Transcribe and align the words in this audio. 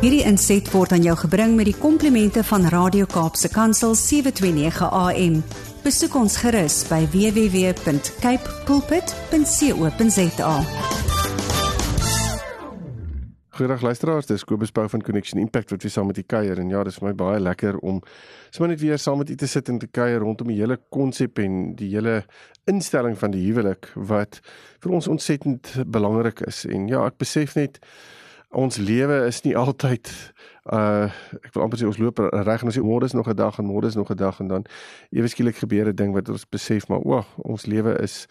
Hierdie 0.00 0.22
inset 0.24 0.64
word 0.72 0.94
aan 0.96 1.02
jou 1.04 1.12
gebring 1.26 1.58
met 1.58 1.66
die 1.68 1.76
komplimente 1.76 2.40
van 2.48 2.62
Radio 2.72 3.04
Kaapse 3.04 3.50
Kansel 3.52 3.92
729 4.00 4.86
AM. 4.96 5.34
Besoek 5.84 6.14
ons 6.16 6.38
gerus 6.40 6.78
by 6.88 7.02
www.cape 7.12 8.54
pulpit.co.za. 8.64 10.54
Goeiedag 13.58 13.84
luisteraars, 13.84 14.30
dis 14.30 14.44
Kobus 14.48 14.72
Pau 14.72 14.86
van 14.88 15.04
Connection 15.04 15.36
Impact 15.42 15.74
wat 15.74 15.84
weer 15.84 15.92
saam 15.92 16.08
met 16.08 16.16
u 16.16 16.24
kuier 16.24 16.62
en 16.62 16.72
ja, 16.72 16.80
dis 16.88 16.96
vir 16.96 17.10
my 17.10 17.12
baie 17.18 17.42
lekker 17.44 17.76
om 17.84 17.98
sommer 18.48 18.72
net 18.72 18.80
weer 18.80 18.96
saam 18.96 19.20
met 19.20 19.28
u 19.28 19.36
te 19.36 19.48
sit 19.52 19.68
en 19.68 19.82
te 19.82 19.90
kuier 19.92 20.24
rondom 20.24 20.48
die 20.48 20.62
hele 20.62 20.78
konsep 20.88 21.42
en 21.44 21.74
die 21.76 21.90
hele 21.92 22.22
instelling 22.64 23.20
van 23.20 23.36
die 23.36 23.44
huwelik 23.50 23.90
wat 24.00 24.40
vir 24.80 24.96
ons 24.96 25.10
ontsettend 25.12 25.74
belangrik 25.84 26.40
is. 26.48 26.64
En 26.64 26.88
ja, 26.88 27.04
ek 27.04 27.20
besef 27.20 27.52
net 27.60 27.76
ons 28.50 28.76
lewe 28.76 29.26
is 29.26 29.42
nie 29.46 29.56
altyd 29.56 30.10
uh 30.70 31.06
ek 31.40 31.52
wil 31.54 31.64
amper 31.64 31.78
sê 31.80 31.86
ons 31.86 32.00
loop 32.02 32.18
reg 32.18 32.62
en 32.62 32.70
ons 32.70 32.76
sê 32.76 32.82
môre 32.82 33.06
is 33.06 33.14
nog 33.14 33.28
'n 33.30 33.36
dag 33.36 33.58
en 33.58 33.66
môre 33.66 33.86
is 33.86 33.96
nog 33.96 34.10
'n 34.10 34.16
dag 34.16 34.40
en 34.40 34.48
dan 34.48 34.64
ewe 35.10 35.28
skielik 35.28 35.56
gebeur 35.56 35.88
'n 35.88 35.96
ding 35.96 36.12
wat 36.12 36.28
ons 36.28 36.48
besef 36.48 36.88
maar 36.88 37.00
o, 37.00 37.24
ons 37.36 37.66
lewe 37.66 37.94
is 38.02 38.26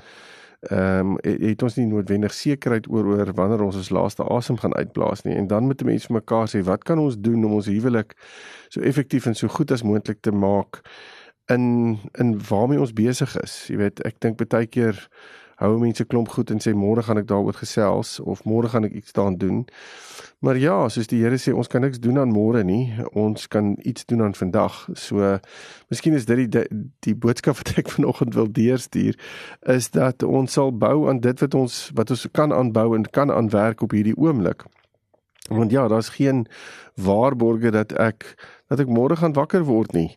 ehm 0.59 1.16
um, 1.16 1.17
het 1.23 1.63
ons 1.63 1.75
nie 1.75 1.85
noodwendig 1.88 2.34
sekerheid 2.34 2.88
oor 2.91 3.05
oor 3.05 3.31
wanneer 3.34 3.61
ons 3.63 3.75
ons 3.75 3.89
laaste 3.89 4.23
asem 4.23 4.58
gaan 4.58 4.75
uitblaas 4.75 5.23
nie. 5.23 5.35
En 5.35 5.47
dan 5.47 5.63
moet 5.63 5.84
mense 5.84 6.08
vir 6.08 6.16
mekaar 6.20 6.49
sê 6.52 6.59
wat 6.67 6.83
kan 6.83 6.99
ons 6.99 7.16
doen 7.16 7.45
om 7.45 7.53
ons 7.53 7.66
huwelik 7.72 8.11
so 8.67 8.81
effektief 8.81 9.25
en 9.25 9.36
so 9.36 9.47
goed 9.47 9.72
as 9.72 9.83
moontlik 9.83 10.20
te 10.20 10.31
maak 10.31 10.81
in 11.47 11.97
in 12.20 12.36
waarmee 12.49 12.80
ons 12.80 12.94
besig 12.94 13.38
is? 13.39 13.67
Jy 13.72 13.77
weet 13.77 14.03
ek 14.03 14.20
dink 14.20 14.36
baie 14.49 14.67
keer 14.67 14.99
hou 15.59 15.76
mense 15.80 16.05
klomp 16.08 16.31
goed 16.31 16.52
en 16.54 16.62
sê 16.63 16.73
môre 16.76 17.04
gaan 17.04 17.20
ek 17.20 17.27
daaroor 17.30 17.58
gesels 17.59 18.17
of 18.20 18.45
môre 18.48 18.72
gaan 18.72 18.88
ek 18.88 18.95
iets 19.02 19.16
daaraan 19.16 19.38
doen. 19.40 19.59
Maar 20.40 20.58
ja, 20.58 20.76
soos 20.88 21.09
die 21.12 21.20
Here 21.20 21.36
sê, 21.36 21.52
ons 21.52 21.67
kan 21.67 21.84
niks 21.84 22.00
doen 22.00 22.20
aan 22.22 22.31
môre 22.31 22.63
nie. 22.63 22.94
Ons 23.11 23.47
kan 23.52 23.73
iets 23.83 24.06
doen 24.08 24.23
aan 24.23 24.36
vandag. 24.38 24.86
So 24.95 25.36
miskien 25.92 26.16
is 26.16 26.28
dit 26.30 26.45
die 26.48 26.66
die 27.03 27.16
boodskap 27.16 27.59
wat 27.59 27.73
ek 27.81 27.92
vanoggend 27.98 28.38
wil 28.39 28.48
deurstuur 28.48 29.20
is 29.75 29.92
dat 29.95 30.23
ons 30.23 30.56
sal 30.56 30.72
bou 30.72 31.09
aan 31.11 31.20
dit 31.20 31.44
wat 31.44 31.56
ons 31.59 31.80
wat 32.00 32.11
ons 32.16 32.28
kan 32.31 32.55
aanbou 32.55 32.94
en 32.95 33.08
kan 33.11 33.31
aanwerk 33.31 33.83
op 33.83 33.95
hierdie 33.95 34.16
oomblik. 34.16 34.64
Want 35.50 35.72
ja, 35.72 35.88
daar's 35.88 36.09
geen 36.16 36.45
waarborge 37.03 37.72
dat 37.72 37.94
ek 37.94 38.36
dat 38.69 38.83
ek 38.83 38.89
môre 38.94 39.16
gaan 39.17 39.33
wakker 39.33 39.64
word 39.66 39.95
nie. 39.97 40.11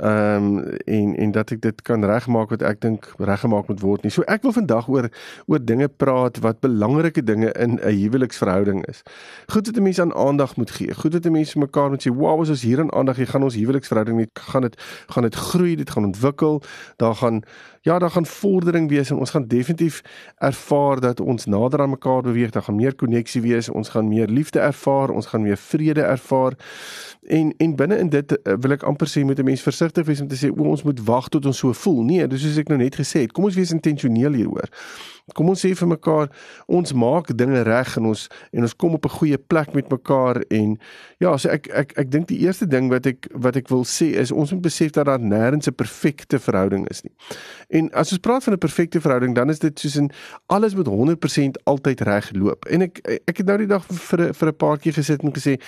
Ehm 0.00 0.44
um, 0.44 0.76
en 0.86 1.14
en 1.16 1.32
dat 1.36 1.50
ek 1.52 1.60
dit 1.60 1.82
kan 1.84 2.04
regmaak 2.04 2.48
wat 2.54 2.62
ek 2.64 2.80
dink 2.80 3.10
reggemaak 3.18 3.68
moet 3.68 3.82
word 3.84 4.06
nie. 4.06 4.12
So 4.14 4.24
ek 4.24 4.46
wil 4.46 4.54
vandag 4.56 4.88
oor 4.88 5.10
oor 5.46 5.60
dinge 5.60 5.88
praat 5.88 6.40
wat 6.44 6.62
belangrike 6.64 7.22
dinge 7.22 7.52
in 7.52 7.76
'n 7.76 7.98
huweliksverhouding 8.00 8.86
is. 8.88 9.02
Goed 9.52 9.64
dat 9.64 9.76
'n 9.76 9.82
mens 9.82 10.00
aan 10.00 10.14
aandag 10.14 10.56
moet 10.56 10.70
gee. 10.70 10.94
Goed 10.94 11.12
dat 11.12 11.26
'n 11.26 11.32
mens 11.32 11.54
mekaar 11.54 11.90
moet 11.90 12.06
sê, 12.06 12.10
"Wow, 12.14 12.40
as 12.40 12.48
ons 12.48 12.62
hier 12.62 12.80
aan 12.80 12.92
aandag 12.92 13.16
gee, 13.16 13.26
gaan 13.26 13.42
ons 13.42 13.54
huweliksverhouding 13.54 14.16
net 14.16 14.30
gaan 14.32 14.62
dit 14.62 14.76
gaan 15.08 15.22
dit 15.22 15.34
groei, 15.34 15.76
dit 15.76 15.90
gaan 15.90 16.04
ontwikkel. 16.04 16.62
Daar 16.96 17.14
gaan 17.14 17.42
ja, 17.82 17.98
daar 17.98 18.10
gaan 18.10 18.26
vordering 18.26 18.88
wees 18.88 19.10
en 19.10 19.16
ons 19.16 19.30
gaan 19.30 19.46
definitief 19.46 20.02
ervaar 20.36 21.00
dat 21.00 21.20
ons 21.20 21.44
nader 21.44 21.80
aan 21.80 21.90
mekaar 21.90 22.22
beweeg. 22.22 22.50
Daar 22.50 22.62
gaan 22.62 22.76
meer 22.76 22.94
koneksie 22.94 23.42
wees. 23.42 23.68
Ons 23.68 23.88
gaan 23.88 24.08
meer 24.08 24.26
liefde 24.26 24.58
ervaar. 24.58 25.10
Ons 25.10 25.26
gaan 25.26 25.42
meer 25.42 25.56
vrede 25.56 26.00
ervaar. 26.02 26.27
En 27.28 27.54
en 27.56 27.74
binne 27.76 27.98
in 27.98 28.08
dit 28.08 28.32
uh, 28.32 28.54
wil 28.60 28.76
ek 28.76 28.82
amper 28.88 29.08
sê 29.10 29.24
moet 29.24 29.38
'n 29.38 29.44
mens 29.44 29.62
versigtig 29.62 30.06
wees 30.06 30.20
om 30.20 30.28
te 30.28 30.36
sê 30.36 30.48
o 30.50 30.62
ons 30.62 30.82
moet 30.82 31.00
wag 31.04 31.28
tot 31.28 31.46
ons 31.46 31.58
so 31.58 31.72
voel. 31.72 32.02
Nee, 32.02 32.26
dis 32.26 32.42
soos 32.42 32.58
ek 32.58 32.68
nou 32.68 32.78
net 32.78 32.96
gesê 32.96 33.26
het. 33.26 33.32
Kom 33.32 33.44
ons 33.44 33.54
wees 33.54 33.72
intentioneel 33.72 34.32
hieroor. 34.32 34.68
Kom 35.36 35.50
ons 35.52 35.60
sê 35.60 35.74
vir 35.76 35.88
mekaar 35.88 36.30
ons 36.66 36.92
maak 36.96 37.34
dinge 37.36 37.62
reg 37.62 37.96
en 38.00 38.08
ons 38.12 38.28
en 38.52 38.64
ons 38.64 38.76
kom 38.76 38.94
op 38.96 39.04
'n 39.04 39.16
goeie 39.18 39.38
plek 39.38 39.74
met 39.74 39.90
mekaar 39.90 40.42
en 40.50 40.78
ja, 41.18 41.36
so 41.36 41.48
ek 41.48 41.68
ek 41.68 41.92
ek 41.98 42.10
dink 42.10 42.28
die 42.28 42.38
eerste 42.38 42.66
ding 42.66 42.88
wat 42.88 43.06
ek 43.06 43.28
wat 43.34 43.56
ek 43.56 43.68
wil 43.68 43.84
sê 43.84 44.16
is 44.16 44.32
ons 44.32 44.52
moet 44.52 44.62
besef 44.62 44.90
dat 44.92 45.06
daar 45.06 45.20
nêrens 45.20 45.68
'n 45.68 45.74
perfekte 45.74 46.38
verhouding 46.38 46.88
is 46.88 47.02
nie. 47.02 47.12
En 47.68 47.90
as 47.92 48.12
ons 48.12 48.20
praat 48.20 48.44
van 48.44 48.54
'n 48.54 48.58
perfekte 48.58 49.00
verhouding, 49.00 49.34
dan 49.34 49.50
is 49.50 49.58
dit 49.58 49.78
soos 49.78 49.96
in 49.96 50.10
alles 50.46 50.74
moet 50.74 50.86
100% 50.86 51.58
altyd 51.64 52.00
reg 52.00 52.32
loop. 52.32 52.64
En 52.64 52.82
ek 52.82 53.20
ek 53.26 53.36
het 53.36 53.46
nou 53.46 53.58
die 53.58 53.66
dag 53.66 53.84
vir 53.84 54.34
vir 54.34 54.48
'n 54.48 54.56
paar 54.56 54.78
keer 54.78 54.92
gesit 54.92 55.22
en 55.22 55.32
gesê 55.32 55.60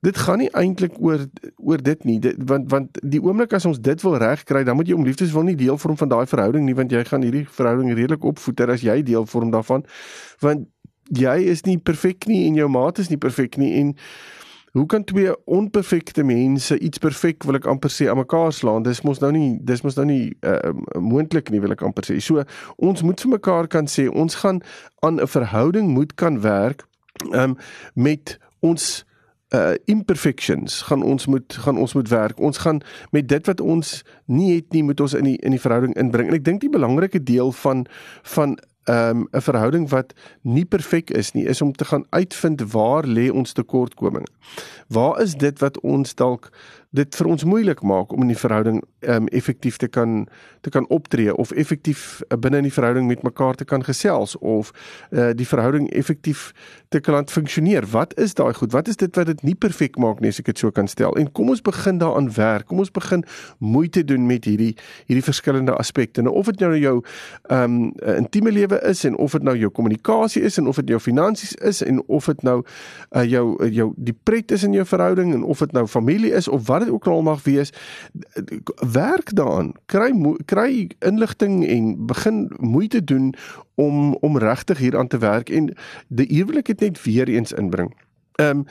dit 0.00 0.16
gaan 0.16 0.40
nie 0.40 0.48
eintlik 0.56 0.96
oor 0.98 1.26
oor 1.56 1.82
dit 1.82 2.04
nie. 2.04 2.18
Dit, 2.20 2.36
want 2.48 2.70
want 2.72 2.98
die 3.02 3.20
oomblik 3.22 3.52
as 3.52 3.68
ons 3.68 3.80
dit 3.80 4.02
wil 4.02 4.16
regkry 4.22 4.64
dan 4.64 4.76
moet 4.76 4.88
jy 4.88 4.96
om 4.96 5.04
liefdes 5.04 5.32
wil 5.36 5.44
nie 5.44 5.56
deel 5.60 5.78
vorm 5.78 5.98
van 6.00 6.08
daai 6.08 6.26
verhouding 6.26 6.64
nie 6.64 6.76
want 6.76 6.92
jy 6.92 7.04
gaan 7.04 7.24
hierdie 7.26 7.46
verhouding 7.48 7.92
redelik 7.92 8.24
opvoeter 8.24 8.72
as 8.72 8.84
jy 8.86 9.02
deel 9.04 9.28
vorm 9.28 9.52
daarvan. 9.52 9.84
Want 10.40 10.68
jy 11.12 11.36
is 11.52 11.66
nie 11.66 11.78
perfek 11.78 12.28
nie 12.30 12.46
en 12.48 12.56
jou 12.56 12.68
maat 12.72 12.98
is 13.02 13.10
nie 13.12 13.20
perfek 13.20 13.58
nie 13.60 13.74
en 13.80 13.96
hoe 14.72 14.86
kan 14.86 15.04
twee 15.04 15.32
onperfekte 15.50 16.22
mense 16.22 16.78
iets 16.78 17.02
perfek 17.02 17.44
wil 17.44 17.58
ek 17.58 17.66
amper 17.66 17.90
sê 17.90 18.06
aan 18.08 18.20
mekaar 18.22 18.52
slaan? 18.54 18.86
Dis 18.86 19.02
mos 19.02 19.18
nou 19.20 19.32
nie 19.34 19.58
dis 19.66 19.82
mos 19.82 19.98
nou 19.98 20.06
nie 20.06 20.30
uh, 20.46 20.72
moontlik 20.94 21.50
nie 21.50 21.60
wil 21.60 21.74
ek 21.74 21.82
amper 21.84 22.06
sê. 22.06 22.20
So 22.22 22.44
ons 22.78 23.02
moet 23.02 23.20
vir 23.20 23.34
mekaar 23.34 23.68
kan 23.68 23.90
sê 23.90 24.06
ons 24.08 24.38
gaan 24.44 24.62
aan 25.02 25.20
'n 25.20 25.26
verhouding 25.26 25.90
moet 25.90 26.14
kan 26.14 26.40
werk 26.40 26.86
um, 27.34 27.58
met 27.94 28.38
ons 28.60 29.04
uh 29.50 29.74
imperfections 29.84 30.82
gaan 30.82 31.02
ons 31.02 31.26
moet 31.26 31.56
gaan 31.64 31.78
ons 31.78 31.94
moet 31.94 32.08
werk. 32.08 32.38
Ons 32.38 32.58
gaan 32.58 32.80
met 33.10 33.28
dit 33.28 33.46
wat 33.46 33.60
ons 33.60 34.02
nie 34.26 34.54
het 34.54 34.72
nie 34.72 34.82
moet 34.82 35.00
ons 35.00 35.14
in 35.14 35.24
die 35.24 35.38
in 35.42 35.50
die 35.50 35.60
verhouding 35.60 35.94
inbring. 35.98 36.28
En 36.28 36.38
ek 36.38 36.44
dink 36.44 36.60
die 36.60 36.70
belangrike 36.70 37.22
deel 37.22 37.52
van 37.52 37.86
van 38.22 38.58
um 38.90 39.26
'n 39.30 39.40
verhouding 39.40 39.88
wat 39.88 40.14
nie 40.42 40.64
perfek 40.64 41.10
is 41.10 41.32
nie 41.32 41.44
is 41.44 41.62
om 41.62 41.72
te 41.72 41.84
gaan 41.84 42.04
uitvind 42.10 42.72
waar 42.72 43.04
lê 43.06 43.30
ons 43.30 43.52
tekortkominge. 43.52 44.30
Waar 44.88 45.20
is 45.20 45.34
dit 45.34 45.58
wat 45.58 45.80
ons 45.80 46.14
dalk 46.14 46.50
dit 46.90 47.16
vir 47.16 47.28
ons 47.30 47.44
moeilik 47.46 47.82
maak 47.86 48.10
om 48.12 48.24
in 48.24 48.32
die 48.32 48.38
verhouding 48.38 48.80
um 49.06 49.28
effektief 49.30 49.76
te 49.78 49.86
kan 49.88 50.26
te 50.60 50.70
kan 50.70 50.88
optree 50.92 51.32
of 51.32 51.52
effektief 51.56 52.20
uh, 52.28 52.36
binne 52.36 52.58
in 52.60 52.66
die 52.66 52.74
verhouding 52.74 53.06
met 53.08 53.22
mekaar 53.22 53.54
te 53.54 53.64
kan 53.64 53.84
gesels 53.86 54.34
of 54.38 54.72
uh, 55.10 55.30
die 55.34 55.46
verhouding 55.46 55.86
effektief 55.96 56.50
te 56.88 57.00
kan 57.00 57.28
funksioneer. 57.28 57.86
Wat 57.86 58.12
is 58.18 58.34
daai 58.34 58.52
goed? 58.54 58.72
Wat 58.72 58.88
is 58.88 58.98
dit 59.00 59.16
wat 59.16 59.30
dit 59.30 59.42
nie 59.46 59.54
perfek 59.54 59.96
maak 60.02 60.20
nie 60.20 60.32
as 60.34 60.40
ek 60.42 60.50
dit 60.50 60.58
so 60.58 60.74
kan 60.74 60.90
stel? 60.90 61.14
En 61.16 61.30
kom 61.32 61.48
ons 61.54 61.62
begin 61.62 62.00
daaraan 62.02 62.28
werk. 62.34 62.66
Kom 62.68 62.82
ons 62.82 62.90
begin 62.92 63.22
moeite 63.58 64.02
doen 64.04 64.26
met 64.26 64.44
hierdie 64.44 64.74
hierdie 65.06 65.24
verskillende 65.24 65.76
aspekte. 65.78 66.26
Nou 66.26 66.34
of 66.34 66.50
dit 66.50 66.60
nou 66.60 66.74
jou 66.76 66.96
um 67.54 67.78
intieme 68.18 68.52
lewe 68.52 68.82
is 68.90 69.04
en 69.06 69.16
of 69.16 69.38
dit 69.38 69.46
nou 69.46 69.56
jou 69.56 69.70
kommunikasie 69.70 70.42
is 70.42 70.58
en 70.58 70.66
of 70.66 70.82
dit 70.82 70.92
jou 70.92 71.00
finansies 71.00 71.54
is 71.62 71.84
en 71.86 72.02
of 72.08 72.26
dit 72.26 72.42
nou 72.42 72.58
uh, 72.60 73.24
jou 73.24 73.46
jou 73.70 73.92
die 73.96 74.16
pret 74.26 74.50
is 74.50 74.66
in 74.66 74.74
jou 74.74 74.84
verhouding 74.84 75.32
en 75.38 75.46
of 75.46 75.62
dit 75.62 75.72
nou 75.72 75.86
familie 75.86 76.34
is 76.34 76.48
of 76.48 76.66
wat 76.68 76.79
dit 76.80 76.90
ook 76.90 77.06
al 77.06 77.22
mag 77.22 77.42
wees, 77.42 77.72
werk 78.92 79.34
daaraan. 79.34 79.72
Kry 79.86 80.36
kry 80.44 80.90
inligting 80.98 81.66
en 81.66 82.06
begin 82.06 82.50
moeite 82.56 83.04
doen 83.04 83.34
om 83.74 84.14
om 84.14 84.38
regtig 84.38 84.78
hieraan 84.78 85.08
te 85.08 85.18
werk 85.18 85.50
en 85.50 85.74
die 86.08 86.26
huwelik 86.36 86.66
het 86.66 86.80
net 86.80 87.02
weer 87.02 87.28
eens 87.28 87.52
inbring. 87.52 87.94
Ehm 88.34 88.56
um, 88.56 88.64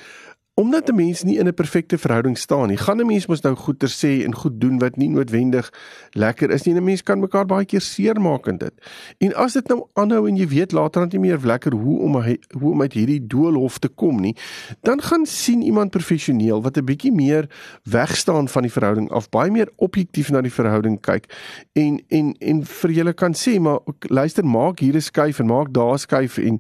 omdat 0.60 0.90
'n 0.90 0.96
mens 0.96 1.24
nie 1.24 1.38
in 1.38 1.48
'n 1.48 1.54
perfekte 1.54 1.98
verhouding 1.98 2.38
staan 2.38 2.68
nie, 2.68 2.78
gaan 2.78 3.00
'n 3.00 3.06
mens 3.06 3.26
mos 3.26 3.42
nou 3.42 3.56
goeie 3.56 3.88
sê 3.88 4.26
en 4.26 4.36
goed 4.36 4.62
doen 4.62 4.80
wat 4.80 4.98
nie 4.98 5.10
noodwendig 5.10 5.74
lekker 6.12 6.50
is 6.50 6.64
nie. 6.64 6.74
'n 6.74 6.84
Mens 6.84 7.04
kan 7.04 7.20
mekaar 7.20 7.46
baie 7.46 7.66
keer 7.66 7.82
seermaak 7.82 8.48
in 8.48 8.58
dit. 8.58 8.74
En 9.18 9.36
as 9.36 9.54
dit 9.54 9.68
nou 9.68 9.86
aanhou 9.94 10.28
en 10.28 10.36
jy 10.36 10.48
weet 10.48 10.72
later 10.72 11.02
dan 11.02 11.10
nie 11.12 11.30
meer 11.30 11.40
lekker 11.44 11.74
hoe 11.74 12.00
om 12.00 12.14
hoe 12.60 12.72
om 12.72 12.82
uit 12.82 12.94
hierdie 12.94 13.28
doolhof 13.28 13.78
te 13.78 13.88
kom 13.88 14.22
nie, 14.22 14.36
dan 14.82 15.02
gaan 15.02 15.26
sien 15.26 15.62
iemand 15.62 15.92
professioneel 15.92 16.62
wat 16.62 16.78
'n 16.78 16.86
bietjie 16.86 17.12
meer 17.12 17.50
wegstaan 17.84 18.48
van 18.48 18.62
die 18.62 18.72
verhouding 18.72 19.12
af, 19.12 19.30
baie 19.30 19.52
meer 19.52 19.70
objektief 19.76 20.30
na 20.30 20.42
die 20.42 20.54
verhouding 20.54 21.02
kyk 21.02 21.26
en 21.74 22.02
en 22.08 22.36
en 22.40 22.66
vir 22.66 22.92
julle 22.92 23.14
kan 23.14 23.34
sê 23.34 23.60
maar 23.60 23.80
luister, 24.00 24.46
maak 24.46 24.80
hier 24.80 24.96
'n 24.96 25.02
skuif 25.02 25.40
en 25.40 25.46
maak 25.46 25.74
daar 25.74 25.94
'n 25.94 25.98
skuif 25.98 26.38
en 26.38 26.60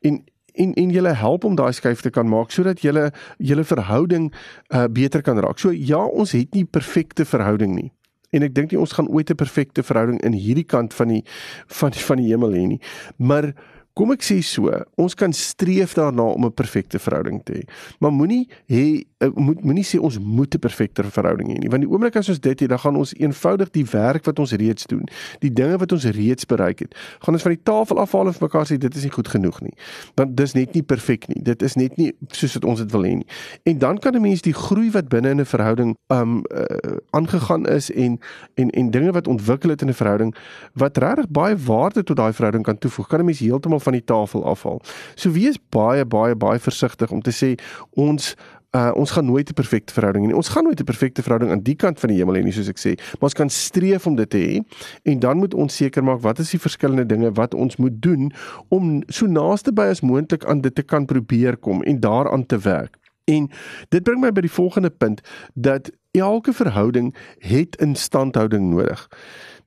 en 0.00 0.24
en 0.54 0.74
en 0.74 0.90
julle 0.90 1.14
help 1.14 1.44
om 1.44 1.56
daai 1.56 1.72
skuif 1.72 2.02
te 2.02 2.10
kan 2.10 2.28
maak 2.28 2.50
sodat 2.50 2.80
julle 2.80 3.10
julle 3.38 3.64
verhouding 3.64 4.32
uh, 4.74 4.86
beter 4.86 5.22
kan 5.22 5.38
raak. 5.38 5.58
So 5.58 5.70
ja, 5.70 6.04
ons 6.04 6.32
het 6.32 6.54
nie 6.54 6.64
perfekte 6.64 7.24
verhouding 7.24 7.74
nie. 7.74 7.90
En 8.30 8.42
ek 8.46 8.54
dink 8.54 8.70
nie 8.70 8.80
ons 8.80 8.92
gaan 8.92 9.08
ooit 9.08 9.30
'n 9.30 9.36
perfekte 9.36 9.82
verhouding 9.82 10.20
in 10.22 10.32
hierdie 10.32 10.66
kant 10.66 10.94
van 10.94 11.08
die 11.08 11.24
van 11.66 11.90
die, 11.90 12.00
van 12.00 12.16
die 12.16 12.30
hemel 12.30 12.52
hê 12.52 12.66
nie. 12.66 12.80
Maar 13.18 13.54
Kom 14.00 14.12
ek 14.14 14.22
sê 14.22 14.38
so, 14.40 14.70
ons 14.96 15.16
kan 15.18 15.32
streef 15.34 15.96
daarna 15.98 16.22
om 16.22 16.46
'n 16.46 16.54
perfekte 16.54 16.98
verhouding 16.98 17.42
te 17.44 17.52
hê. 17.52 17.62
Maar 17.98 18.12
moenie 18.12 18.48
hê 18.70 19.04
moet 19.34 19.64
moenie 19.64 19.84
sê 19.84 20.00
ons 20.00 20.18
moet 20.18 20.54
'n 20.54 20.58
perfekte 20.58 21.04
verhouding 21.04 21.48
hê 21.48 21.58
nie, 21.58 21.68
want 21.68 21.82
die 21.82 21.90
oomblik 21.90 22.16
as 22.16 22.28
ons 22.28 22.40
dit 22.40 22.60
het, 22.60 22.68
dan 22.68 22.78
gaan 22.78 22.96
ons 22.96 23.14
eenvoudig 23.14 23.70
die 23.70 23.84
werk 23.84 24.24
wat 24.24 24.38
ons 24.38 24.52
reeds 24.52 24.86
doen, 24.86 25.04
die 25.40 25.52
dinge 25.52 25.76
wat 25.78 25.92
ons 25.92 26.04
reeds 26.04 26.46
bereik 26.46 26.78
het, 26.78 26.94
gaan 27.20 27.34
ons 27.34 27.42
van 27.42 27.52
die 27.52 27.62
tafel 27.62 27.98
afhaal 27.98 28.26
en 28.26 28.32
vir 28.32 28.48
mekaar 28.48 28.66
sê 28.66 28.78
dit 28.78 28.96
is 28.96 29.02
nie 29.02 29.12
goed 29.12 29.28
genoeg 29.28 29.60
nie. 29.60 29.74
Want 30.14 30.36
dis 30.36 30.52
net 30.52 30.72
nie 30.74 30.82
perfek 30.82 31.28
nie. 31.28 31.42
Dit 31.42 31.62
is 31.62 31.74
net 31.74 31.96
nie 31.96 32.12
soos 32.28 32.54
wat 32.54 32.64
ons 32.64 32.78
dit 32.78 32.92
wil 32.92 33.02
hê 33.02 33.14
nie. 33.14 33.26
En 33.64 33.78
dan 33.78 33.98
kan 33.98 34.14
'n 34.14 34.22
mens 34.22 34.42
die 34.42 34.54
groei 34.54 34.90
wat 34.90 35.08
binne 35.08 35.30
in 35.30 35.40
'n 35.40 35.44
verhouding 35.44 35.96
um 36.08 36.42
uh, 36.54 36.96
aangegaan 37.10 37.66
is 37.66 37.90
en 37.90 38.18
en 38.54 38.70
en 38.70 38.90
dinge 38.90 39.12
wat 39.12 39.28
ontwikkel 39.28 39.70
het 39.70 39.82
in 39.82 39.88
'n 39.88 39.94
verhouding 39.94 40.34
wat 40.74 40.96
regtig 40.96 41.28
baie 41.28 41.56
waarde 41.56 42.02
tot 42.02 42.16
daai 42.16 42.32
verhouding 42.32 42.64
kan 42.64 42.78
toevoeg, 42.78 43.08
kan 43.08 43.20
'n 43.20 43.24
mens 43.24 43.38
heeltemal 43.38 43.80
van 43.80 43.92
die 43.92 44.04
tafel 44.04 44.44
afhaal. 44.44 44.80
So 45.14 45.30
wees 45.30 45.58
baie 45.68 46.04
baie 46.04 46.36
baie 46.36 46.58
versigtig 46.58 47.10
om 47.10 47.20
te 47.20 47.32
sê 47.32 47.60
ons 47.90 48.36
uh 48.76 48.90
ons 48.94 49.10
gaan 49.10 49.24
nooit 49.24 49.48
'n 49.48 49.54
perfekte 49.54 49.92
verhouding 49.92 50.30
hê. 50.30 50.34
Ons 50.34 50.48
gaan 50.48 50.64
nooit 50.64 50.80
'n 50.80 50.84
perfekte 50.84 51.22
verhouding 51.22 51.50
aan 51.50 51.62
die 51.62 51.74
kant 51.74 52.00
van 52.00 52.08
die 52.08 52.18
hemel 52.18 52.34
hê 52.34 52.42
nie 52.42 52.52
soos 52.52 52.68
ek 52.68 52.78
sê, 52.78 52.94
maar 52.96 53.28
ons 53.30 53.34
kan 53.34 53.48
streef 53.48 54.06
om 54.06 54.14
dit 54.14 54.30
te 54.30 54.38
hê 54.38 54.62
en 55.02 55.18
dan 55.18 55.36
moet 55.36 55.54
ons 55.54 55.76
seker 55.76 56.04
maak 56.04 56.20
wat 56.20 56.38
is 56.38 56.50
die 56.50 56.60
verskillende 56.60 57.06
dinge 57.06 57.32
wat 57.32 57.54
ons 57.54 57.76
moet 57.76 58.02
doen 58.02 58.32
om 58.68 59.02
so 59.08 59.26
naaste 59.26 59.72
by 59.72 59.82
as 59.82 60.00
moontlik 60.00 60.44
aan 60.44 60.60
dit 60.60 60.74
te 60.74 60.82
kan 60.82 61.06
probeer 61.06 61.56
kom 61.56 61.82
en 61.82 62.00
daaraan 62.00 62.46
te 62.46 62.58
werk. 62.58 62.96
En 63.24 63.50
dit 63.88 64.02
bring 64.02 64.20
my 64.20 64.32
by 64.32 64.40
die 64.40 64.52
volgende 64.52 64.90
punt 64.90 65.20
dat 65.54 65.90
elke 66.10 66.52
verhouding 66.52 67.14
het 67.38 67.76
instandhouding 67.76 68.70
nodig. 68.70 69.08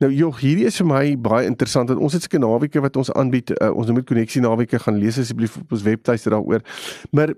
Nou 0.04 0.12
joh, 0.12 0.36
hierdie 0.38 0.66
is 0.66 0.78
vir 0.82 0.88
my 0.90 1.04
baie 1.16 1.48
interessant 1.48 1.92
want 1.92 2.02
ons 2.04 2.14
het 2.14 2.26
seker 2.26 2.42
naweke 2.44 2.82
wat 2.84 2.98
ons 3.00 3.12
aanbied. 3.12 3.54
Uh, 3.60 3.72
ons 3.72 3.92
moet 3.92 4.08
koneksie 4.08 4.42
naweke 4.44 4.80
gaan 4.80 5.00
lees 5.00 5.20
asseblief 5.20 5.58
op 5.62 5.72
ons 5.72 5.86
webtuiste 5.86 6.34
daaroor. 6.34 6.66
Maar 7.12 7.36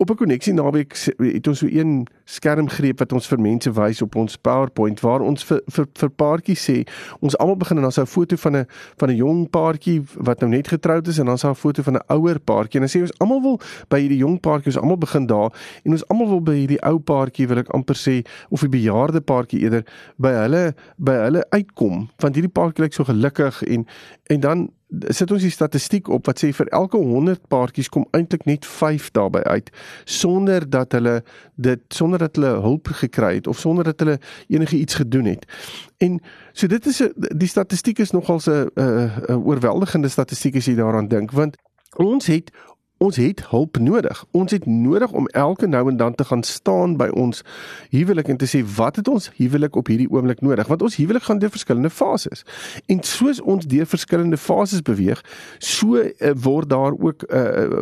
op 0.00 0.10
'n 0.10 0.14
koneksie 0.14 0.52
naweek 0.52 0.96
het 1.16 1.46
ons 1.46 1.58
so 1.58 1.66
een 1.66 2.06
skermgreep 2.24 2.98
wat 2.98 3.12
ons 3.12 3.26
vir 3.26 3.40
mense 3.40 3.72
wys 3.72 4.02
op 4.02 4.14
ons 4.14 4.36
PowerPoint 4.36 5.00
waar 5.00 5.20
ons 5.20 5.44
vir 5.44 5.60
vir, 5.66 5.86
vir 5.92 6.10
paartjies 6.10 6.70
sê 6.70 6.76
ons 7.20 7.36
almal 7.38 7.56
begin 7.56 7.76
en 7.76 7.82
dan 7.82 7.92
sou 7.92 8.04
'n 8.04 8.08
foto 8.08 8.36
van 8.36 8.56
'n 8.56 8.66
van 8.96 9.10
'n 9.10 9.16
jong 9.16 9.50
paartjie 9.50 10.02
wat 10.14 10.40
nou 10.40 10.50
net 10.50 10.68
getroud 10.68 11.08
is 11.08 11.18
en 11.18 11.26
dan 11.26 11.38
sou 11.38 11.50
'n 11.52 11.54
foto 11.54 11.82
van 11.82 11.94
'n 11.94 12.02
ouer 12.06 12.40
paartjie. 12.40 12.80
En 12.80 12.86
dan 12.86 12.88
sê 12.88 13.00
ons 13.00 13.18
almal 13.18 13.42
wil 13.42 13.60
by 13.88 14.00
hierdie 14.00 14.18
jong 14.18 14.40
paartjie 14.40 14.72
ons 14.72 14.78
almal 14.82 14.98
begin 14.98 15.26
daar 15.26 15.52
en 15.84 15.92
ons 15.92 16.08
almal 16.08 16.28
wil 16.28 16.42
by 16.42 16.54
hierdie 16.54 16.82
ou 16.82 16.98
paartjie 16.98 17.46
wil 17.48 17.58
ek 17.58 17.68
amper 17.68 17.96
sê 17.96 18.24
of 18.48 18.60
die 18.60 18.68
bejaarde 18.68 19.20
paartjie 19.20 19.60
eerder 19.60 19.84
by 20.16 20.30
hulle 20.30 20.74
by 20.96 21.12
hulle 21.12 21.44
uitkom 21.50 22.08
want 22.16 22.34
hierdie 22.34 22.52
paartjie 22.52 22.84
lyk 22.84 22.92
so 22.92 23.04
gelukkig 23.04 23.62
en 23.62 23.86
en 24.26 24.40
dan 24.40 24.70
sit 25.08 25.30
ons 25.30 25.42
die 25.42 25.52
statistiek 25.52 26.08
op 26.08 26.26
wat 26.26 26.42
sê 26.42 26.50
vir 26.54 26.68
elke 26.74 26.98
100 26.98 27.46
paartjies 27.48 27.88
kom 27.88 28.06
eintlik 28.16 28.44
net 28.48 28.66
5 28.66 29.10
daarbey 29.14 29.42
uit 29.42 29.70
sonder 30.04 30.66
dat 30.70 30.92
hulle 30.92 31.20
dit 31.54 31.80
sonder 31.88 32.18
dat 32.18 32.36
hulle 32.36 32.60
hulp 32.64 32.90
gekry 33.02 33.34
het 33.34 33.46
of 33.46 33.58
sonder 33.58 33.84
dat 33.84 34.00
hulle 34.00 34.18
enige 34.48 34.76
iets 34.76 34.94
gedoen 34.94 35.24
het. 35.24 35.46
En 35.98 36.20
so 36.52 36.66
dit 36.66 36.86
is 36.86 37.02
'n 37.02 37.12
die 37.16 37.48
statistiek 37.48 37.98
is 37.98 38.10
nogal 38.10 38.40
'n 38.46 38.70
'n 38.74 39.42
oorweldigende 39.44 40.08
statistiek 40.08 40.56
as 40.56 40.66
jy 40.66 40.74
daaraan 40.74 41.08
dink 41.08 41.30
want 41.30 41.56
ons 41.96 42.26
het 42.26 42.50
ons 43.00 43.16
het 43.16 43.40
hulp 43.48 43.78
nodig. 43.80 44.24
Ons 44.30 44.52
het 44.52 44.66
nodig 44.66 45.12
om 45.12 45.26
elke 45.26 45.66
nou 45.66 45.88
en 45.88 45.96
dan 45.96 46.14
te 46.14 46.24
gaan 46.24 46.42
staan 46.42 46.96
by 47.00 47.08
ons 47.16 47.40
huwelik 47.90 48.28
en 48.28 48.36
te 48.36 48.48
sê 48.48 48.60
wat 48.76 49.00
het 49.00 49.08
ons 49.08 49.30
huwelik 49.38 49.76
op 49.76 49.88
hierdie 49.88 50.08
oomblik 50.12 50.42
nodig? 50.44 50.68
Want 50.68 50.82
ons 50.84 50.98
huwelik 51.00 51.24
gaan 51.24 51.40
deur 51.40 51.50
verskillende 51.50 51.90
fases. 51.90 52.44
En 52.92 53.00
soos 53.02 53.40
ons 53.40 53.64
deur 53.66 53.88
verskillende 53.88 54.36
fases 54.36 54.84
beweeg, 54.84 55.22
so 55.58 55.96
uh, 55.96 56.34
word 56.44 56.68
daar 56.68 56.92
ook 56.92 57.24
'n 57.24 57.36
uh, 57.36 57.80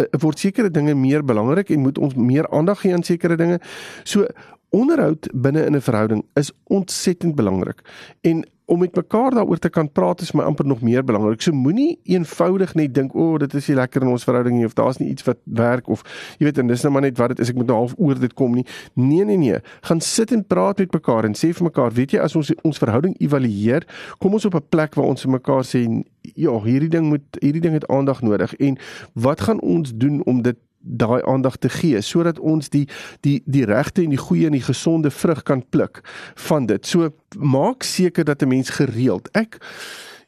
uh, 0.00 0.04
word 0.24 0.38
sekere 0.38 0.70
dinge 0.70 0.94
meer 0.94 1.24
belangrik 1.24 1.70
en 1.70 1.80
moet 1.80 1.98
ons 1.98 2.14
meer 2.14 2.48
aandag 2.48 2.80
gee 2.80 2.94
aan 2.94 3.02
sekere 3.02 3.36
dinge. 3.36 3.60
So 4.02 4.26
onderhoud 4.70 5.28
binne 5.32 5.64
in 5.64 5.76
'n 5.76 5.80
verhouding 5.80 6.24
is 6.34 6.52
ontsettend 6.64 7.34
belangrik. 7.34 7.80
En 8.20 8.44
om 8.72 8.78
met 8.80 8.94
mekaar 8.96 9.34
daaroor 9.36 9.58
te 9.58 9.68
kan 9.68 9.90
praat 9.92 10.20
is 10.24 10.32
my 10.32 10.44
amper 10.48 10.66
nog 10.66 10.80
meer 10.80 11.04
belangrik. 11.04 11.42
So 11.44 11.52
moenie 11.52 11.98
eenvoudig 12.08 12.74
net 12.74 12.94
dink, 12.94 13.14
"O, 13.14 13.32
oh, 13.32 13.38
dit 13.38 13.54
is 13.54 13.66
nie 13.68 13.76
lekker 13.76 14.02
in 14.02 14.08
ons 14.08 14.24
verhouding 14.24 14.56
nie 14.56 14.64
of 14.64 14.74
daar's 14.74 14.98
nie 14.98 15.08
iets 15.08 15.22
wat 15.22 15.36
werk 15.44 15.88
of 15.88 16.02
jy 16.38 16.44
weet 16.44 16.58
en 16.58 16.66
dis 16.66 16.82
nou 16.82 16.92
maar 16.92 17.02
net 17.02 17.18
wat 17.18 17.28
dit 17.28 17.38
is, 17.38 17.48
ek 17.48 17.56
moet 17.56 17.66
nou 17.66 17.76
half 17.76 17.94
oor 17.96 18.18
dit 18.18 18.34
kom 18.34 18.54
nie." 18.54 18.66
Nee, 18.94 19.24
nee, 19.24 19.36
nee. 19.36 19.58
Gaan 19.80 20.00
sit 20.00 20.32
en 20.32 20.44
praat 20.46 20.78
met 20.78 20.92
mekaar 20.92 21.24
en 21.24 21.34
sê 21.34 21.52
vir 21.52 21.64
mekaar, 21.64 21.92
"Weet 21.92 22.10
jy, 22.10 22.18
as 22.18 22.36
ons 22.36 22.52
ons 22.62 22.78
verhouding 22.78 23.14
evalueer, 23.18 23.82
kom 24.18 24.32
ons 24.32 24.44
op 24.44 24.54
'n 24.54 24.66
plek 24.68 24.94
waar 24.94 25.06
ons 25.06 25.22
vir 25.22 25.30
mekaar 25.30 25.64
sê, 25.64 26.04
ja, 26.34 26.62
hierdie 26.62 26.88
ding 26.88 27.06
moet 27.08 27.24
hierdie 27.40 27.60
ding 27.60 27.74
het 27.74 27.86
aandag 27.88 28.22
nodig 28.22 28.54
en 28.54 28.78
wat 29.12 29.40
gaan 29.40 29.60
ons 29.60 29.92
doen 29.94 30.22
om 30.24 30.42
dit 30.42 30.56
daai 30.82 31.22
aandag 31.22 31.56
te 31.56 31.68
gee 31.68 32.00
sodat 32.00 32.38
ons 32.38 32.68
die 32.68 32.88
die 33.20 33.42
die 33.46 33.64
regte 33.64 34.02
en 34.02 34.10
die 34.10 34.20
goeie 34.20 34.46
en 34.46 34.56
die 34.56 34.64
gesonde 34.64 35.10
vrug 35.10 35.42
kan 35.42 35.64
pluk 35.68 36.02
van 36.48 36.66
dit. 36.66 36.86
So 36.86 37.10
maak 37.38 37.82
seker 37.82 38.24
dat 38.24 38.42
'n 38.42 38.48
mens 38.48 38.70
gereeld 38.70 39.28
ek 39.32 39.58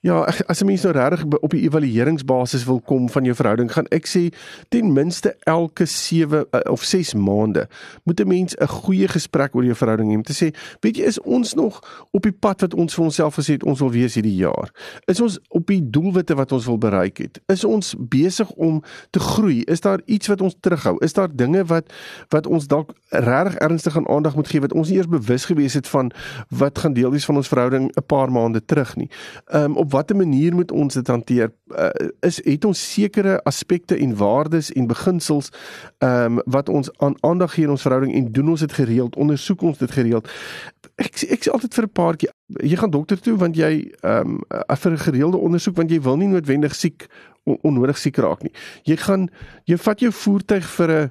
Ja, 0.04 0.20
as 0.46 0.60
'n 0.60 0.66
mens 0.66 0.82
nou 0.82 0.92
regtig 0.92 1.24
op 1.40 1.50
die 1.50 1.62
evalueringsbasis 1.62 2.64
wil 2.64 2.80
kom 2.80 3.10
van 3.10 3.24
jou 3.24 3.34
verhouding, 3.34 3.72
gaan 3.72 3.86
ek 3.88 4.06
sê 4.06 4.36
ten 4.68 4.92
minste 4.92 5.36
elke 5.40 5.84
7 5.84 6.38
uh, 6.38 6.44
eh, 6.50 6.72
of 6.72 6.82
6 6.82 7.14
maande 7.14 7.68
moet 8.02 8.20
'n 8.20 8.28
mens 8.28 8.54
'n 8.56 8.66
goeie 8.66 9.08
gesprek 9.08 9.54
oor 9.54 9.64
jou 9.64 9.74
verhouding 9.74 10.10
hê 10.10 10.14
om 10.14 10.22
te 10.22 10.32
sê, 10.32 10.56
weet 10.80 10.96
jy, 10.96 11.02
is 11.04 11.20
ons 11.20 11.54
nog 11.54 12.06
op 12.10 12.22
die 12.22 12.32
pad 12.32 12.60
wat 12.60 12.74
ons 12.74 12.94
vir 12.94 13.04
onsself 13.04 13.34
gesê 13.34 13.52
het 13.52 13.64
ons 13.64 13.78
wil 13.78 13.90
wees 13.90 14.14
hierdie 14.14 14.36
jaar? 14.36 14.70
Is 15.06 15.20
ons 15.20 15.38
op 15.48 15.66
die 15.66 15.90
doelwitte 15.90 16.34
wat 16.34 16.52
ons 16.52 16.66
wil 16.66 16.78
bereik 16.78 17.16
het? 17.16 17.40
Is 17.46 17.64
ons 17.64 17.94
besig 17.98 18.50
om 18.50 18.82
te 19.10 19.20
groei? 19.20 19.62
Is 19.62 19.80
daar 19.80 20.00
iets 20.04 20.26
wat 20.26 20.40
ons 20.40 20.56
terughou? 20.60 20.96
Is 21.00 21.12
daar 21.12 21.36
dinge 21.36 21.64
wat 21.64 21.92
wat 22.28 22.46
ons 22.46 22.66
dalk 22.66 22.92
regtig 23.08 23.54
ernstig 23.54 23.96
aan 23.96 24.08
aandag 24.08 24.34
moet 24.34 24.48
gee 24.48 24.60
wat 24.60 24.72
ons 24.72 24.88
nie 24.88 24.96
eers 24.96 25.08
bewus 25.08 25.44
gewees 25.44 25.74
het 25.74 25.88
van 25.88 26.12
wat 26.48 26.78
gaan 26.78 26.92
deel 26.92 27.10
wees 27.10 27.24
van 27.24 27.36
ons 27.36 27.48
verhouding 27.48 27.90
'n 27.96 28.06
paar 28.06 28.32
maande 28.32 28.64
terug 28.64 28.96
nie? 28.96 29.08
Ehm 29.46 29.64
um, 29.64 29.76
op 29.76 29.93
watter 29.94 30.16
manier 30.18 30.54
moet 30.54 30.72
ons 30.74 30.94
dit 30.94 31.10
hanteer? 31.10 31.52
Uh, 31.70 31.88
is 32.26 32.40
het 32.44 32.64
ons 32.68 32.80
sekere 32.92 33.38
aspekte 33.48 33.96
en 33.96 34.16
waardes 34.18 34.72
en 34.74 34.90
beginsels 34.90 35.50
ehm 36.04 36.38
um, 36.38 36.42
wat 36.56 36.68
ons 36.68 36.90
aan 36.98 37.16
aandag 37.22 37.54
gee 37.54 37.64
in 37.64 37.74
ons 37.74 37.86
verhouding 37.86 38.14
en 38.14 38.32
doen 38.32 38.48
ons 38.54 38.60
dit 38.66 38.72
gereeld? 38.72 39.16
Ondersoek 39.16 39.62
ons 39.62 39.78
dit 39.78 39.90
gereeld? 39.90 40.30
Ek 41.00 41.22
ek 41.36 41.46
sê 41.46 41.52
altyd 41.54 41.74
vir 41.74 41.84
'n 41.84 41.94
paartjie, 42.00 42.30
jy 42.62 42.76
gaan 42.76 42.90
dokter 42.90 43.20
toe 43.20 43.36
want 43.36 43.56
jy 43.56 43.72
ehm 44.02 44.38
um, 44.38 44.76
vir 44.76 44.92
'n 44.92 45.04
gereelde 45.06 45.38
ondersoek 45.38 45.76
want 45.76 45.90
jy 45.90 46.00
wil 46.00 46.16
nie 46.16 46.28
noodwendig 46.28 46.74
siek 46.74 47.08
on, 47.44 47.58
onnodig 47.62 47.98
siek 47.98 48.16
raak 48.16 48.42
nie. 48.42 48.52
Jy 48.82 48.96
gaan 48.96 49.28
jy 49.64 49.76
vat 49.76 50.00
jou 50.00 50.12
voertuig 50.12 50.66
vir 50.78 50.90
'n 50.90 51.10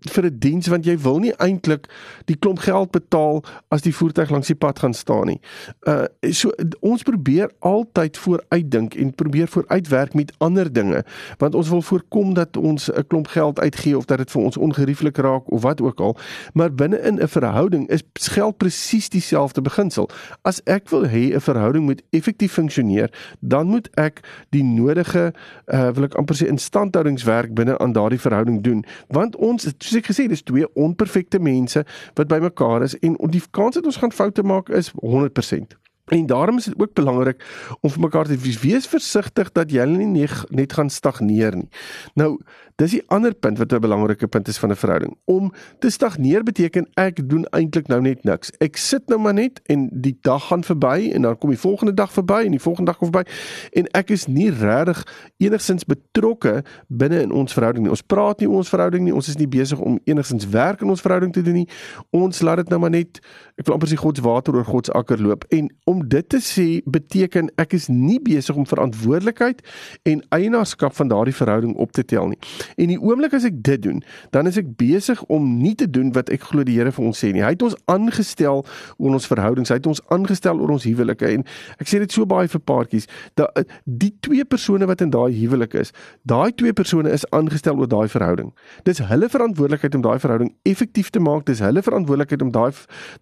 vir 0.00 0.24
'n 0.24 0.38
diens 0.38 0.66
want 0.66 0.84
jy 0.84 0.98
wil 0.98 1.18
nie 1.18 1.32
eintlik 1.36 1.88
die 2.24 2.36
klomp 2.36 2.58
geld 2.58 2.90
betaal 2.90 3.42
as 3.68 3.82
die 3.82 3.94
voertuig 3.94 4.30
langs 4.30 4.46
die 4.46 4.54
pad 4.54 4.78
gaan 4.78 4.94
staan 4.94 5.26
nie. 5.26 5.40
Uh 5.86 6.06
so 6.30 6.50
ons 6.80 7.02
probeer 7.02 7.50
altyd 7.58 8.16
vooruitdink 8.16 8.94
en 8.94 9.14
probeer 9.14 9.48
vooruitwerk 9.48 10.14
met 10.14 10.32
ander 10.38 10.72
dinge 10.72 11.04
want 11.38 11.54
ons 11.54 11.68
wil 11.68 11.82
voorkom 11.82 12.34
dat 12.34 12.56
ons 12.56 12.90
'n 12.90 13.06
klomp 13.06 13.26
geld 13.26 13.58
uitgee 13.60 13.96
of 13.96 14.04
dat 14.04 14.18
dit 14.18 14.30
vir 14.30 14.42
ons 14.42 14.56
ongerieflik 14.56 15.16
raak 15.16 15.50
of 15.50 15.62
wat 15.62 15.80
ook 15.80 16.00
al. 16.00 16.16
Maar 16.52 16.74
binne 16.74 17.00
in 17.00 17.20
'n 17.20 17.28
verhouding 17.28 17.88
is 17.88 18.02
geld 18.12 18.56
presies 18.56 19.08
dieselfde 19.08 19.60
beginsel. 19.60 20.08
As 20.42 20.60
ek 20.64 20.88
wil 20.88 21.06
hê 21.06 21.34
'n 21.34 21.40
verhouding 21.40 21.84
moet 21.84 22.02
effektief 22.10 22.52
funksioneer, 22.52 23.10
dan 23.40 23.66
moet 23.66 23.88
ek 23.94 24.20
die 24.50 24.64
nodige 24.64 25.32
uh 25.66 25.90
wil 25.90 26.04
ek 26.04 26.14
amper 26.14 26.36
sê 26.36 26.46
instandhoudingswerk 26.46 27.54
binne 27.54 27.78
aan 27.78 27.92
daardie 27.92 28.20
verhouding 28.20 28.62
doen 28.62 28.84
want 29.08 29.36
ons 29.36 29.66
soos 29.88 30.00
ek 30.02 30.10
gesê 30.12 30.28
dis 30.30 30.44
twee 30.46 30.68
onperfekte 30.78 31.40
mense 31.42 31.84
wat 32.14 32.30
bymekaar 32.30 32.86
is 32.86 32.96
en 33.00 33.16
die 33.32 33.42
kans 33.50 33.78
dat 33.78 33.88
ons 33.88 34.00
gaan 34.00 34.14
foute 34.14 34.44
maak 34.46 34.68
is 34.68 34.92
100%. 35.02 35.76
En 36.08 36.26
daarom 36.26 36.56
is 36.56 36.64
dit 36.64 36.74
ook 36.78 36.92
belangrik 36.92 37.44
om 37.80 37.90
vir 37.90 38.00
mekaar 38.00 38.24
te 38.24 38.36
wees, 38.36 38.60
wees 38.60 38.86
versigtig 38.86 39.52
dat 39.52 39.72
jy 39.72 39.84
nie 39.84 40.28
net 40.48 40.72
gaan 40.72 40.90
stagneer 40.90 41.56
nie. 41.56 41.68
Nou, 42.14 42.38
dis 42.78 42.94
die 42.94 43.02
ander 43.10 43.34
punt 43.34 43.58
wat 43.58 43.72
'n 43.72 43.80
belangrike 43.80 44.26
punt 44.26 44.48
is 44.48 44.58
van 44.58 44.70
'n 44.70 44.76
verhouding. 44.76 45.16
Om 45.24 45.52
te 45.78 45.90
stagneer 45.90 46.42
beteken 46.42 46.86
ek 46.94 47.28
doen 47.28 47.44
eintlik 47.50 47.86
nou 47.86 48.00
net 48.00 48.24
niks. 48.24 48.52
Ek 48.58 48.76
sit 48.76 49.08
nou 49.08 49.20
maar 49.20 49.34
net 49.34 49.60
en 49.66 49.88
die 49.92 50.18
dag 50.20 50.46
gaan 50.46 50.64
verby 50.64 51.10
en 51.12 51.22
dan 51.22 51.38
kom 51.38 51.50
die 51.50 51.58
volgende 51.58 51.94
dag 51.94 52.12
verby 52.12 52.44
en 52.44 52.50
die 52.50 52.60
volgende 52.60 52.90
dag 52.90 52.98
kom 52.98 53.12
verby 53.12 53.30
en 53.72 53.86
ek 53.90 54.10
is 54.10 54.26
nie 54.26 54.50
regtig 54.50 55.06
enigsins 55.36 55.84
betrokke 55.84 56.64
binne 56.86 57.22
in 57.22 57.32
ons 57.32 57.52
verhouding 57.52 57.84
nie. 57.84 57.90
Ons 57.90 58.02
praat 58.02 58.38
nie 58.38 58.48
oor 58.48 58.56
ons 58.56 58.68
verhouding 58.68 59.04
nie. 59.04 59.14
Ons 59.14 59.28
is 59.28 59.36
nie 59.36 59.48
besig 59.48 59.78
om 59.78 59.98
enigsins 60.04 60.48
werk 60.48 60.80
in 60.80 60.88
ons 60.88 61.00
verhouding 61.00 61.32
te 61.32 61.42
doen 61.42 61.54
nie. 61.54 61.68
Ons 62.10 62.40
laat 62.40 62.56
dit 62.56 62.68
nou 62.68 62.80
maar 62.80 62.90
net 62.90 63.20
ek 63.58 63.66
wil 63.66 63.74
amper 63.74 63.88
sê 63.88 63.96
God 63.96 64.16
se 64.16 64.22
water 64.22 64.54
oor 64.54 64.64
God 64.64 64.86
se 64.86 64.92
akker 64.92 65.18
loop 65.18 65.44
en 65.48 65.70
om 65.84 65.97
dit 66.08 66.28
te 66.28 66.40
sê 66.44 66.66
beteken 66.86 67.50
ek 67.58 67.74
is 67.78 67.88
nie 67.90 68.18
besig 68.22 68.56
om 68.56 68.66
verantwoordelikheid 68.68 69.62
en 70.08 70.22
eienaarskap 70.34 70.94
van 70.94 71.10
daardie 71.10 71.34
verhouding 71.34 71.74
op 71.76 71.92
te 71.92 72.04
tel 72.04 72.30
nie. 72.32 72.38
En 72.76 72.92
die 72.92 72.98
oomblik 73.00 73.34
as 73.34 73.46
ek 73.48 73.58
dit 73.66 73.82
doen, 73.82 74.02
dan 74.34 74.46
is 74.50 74.58
ek 74.60 74.70
besig 74.78 75.22
om 75.32 75.46
nie 75.62 75.74
te 75.78 75.88
doen 75.90 76.12
wat 76.16 76.30
ek 76.34 76.48
glo 76.50 76.66
die 76.66 76.76
Here 76.78 76.92
vir 76.94 77.08
ons 77.08 77.18
sê 77.18 77.32
nie. 77.34 77.42
Hy 77.42 77.54
het 77.56 77.64
ons 77.66 77.76
aangestel 77.90 78.62
oor 78.98 79.16
ons 79.16 79.26
verhoudings. 79.26 79.72
Hy 79.72 79.80
het 79.80 79.88
ons 79.90 80.02
aangestel 80.14 80.60
oor 80.62 80.76
ons 80.76 80.86
huwelike 80.86 81.32
en 81.34 81.44
ek 81.82 81.90
sê 81.90 81.98
dit 82.02 82.14
so 82.14 82.28
baie 82.28 82.48
vir 82.48 82.62
paartjies, 82.70 83.08
dat 83.38 83.64
die 83.84 84.12
twee 84.22 84.44
persone 84.44 84.86
wat 84.86 85.02
in 85.04 85.10
daai 85.14 85.32
huwelik 85.34 85.74
is, 85.78 85.92
daai 86.28 86.52
twee 86.54 86.74
persone 86.76 87.10
is 87.10 87.26
aangestel 87.34 87.80
oor 87.80 87.90
daai 87.90 88.06
verhouding. 88.12 88.52
Dis 88.86 89.02
hulle 89.10 89.28
verantwoordelikheid 89.32 89.96
om 89.98 90.04
daai 90.06 90.18
verhouding 90.22 90.52
effektief 90.68 91.10
te 91.14 91.22
maak. 91.22 91.46
Dis 91.48 91.62
hulle 91.64 91.82
verantwoordelikheid 91.82 92.44
om 92.46 92.52
daai 92.54 92.70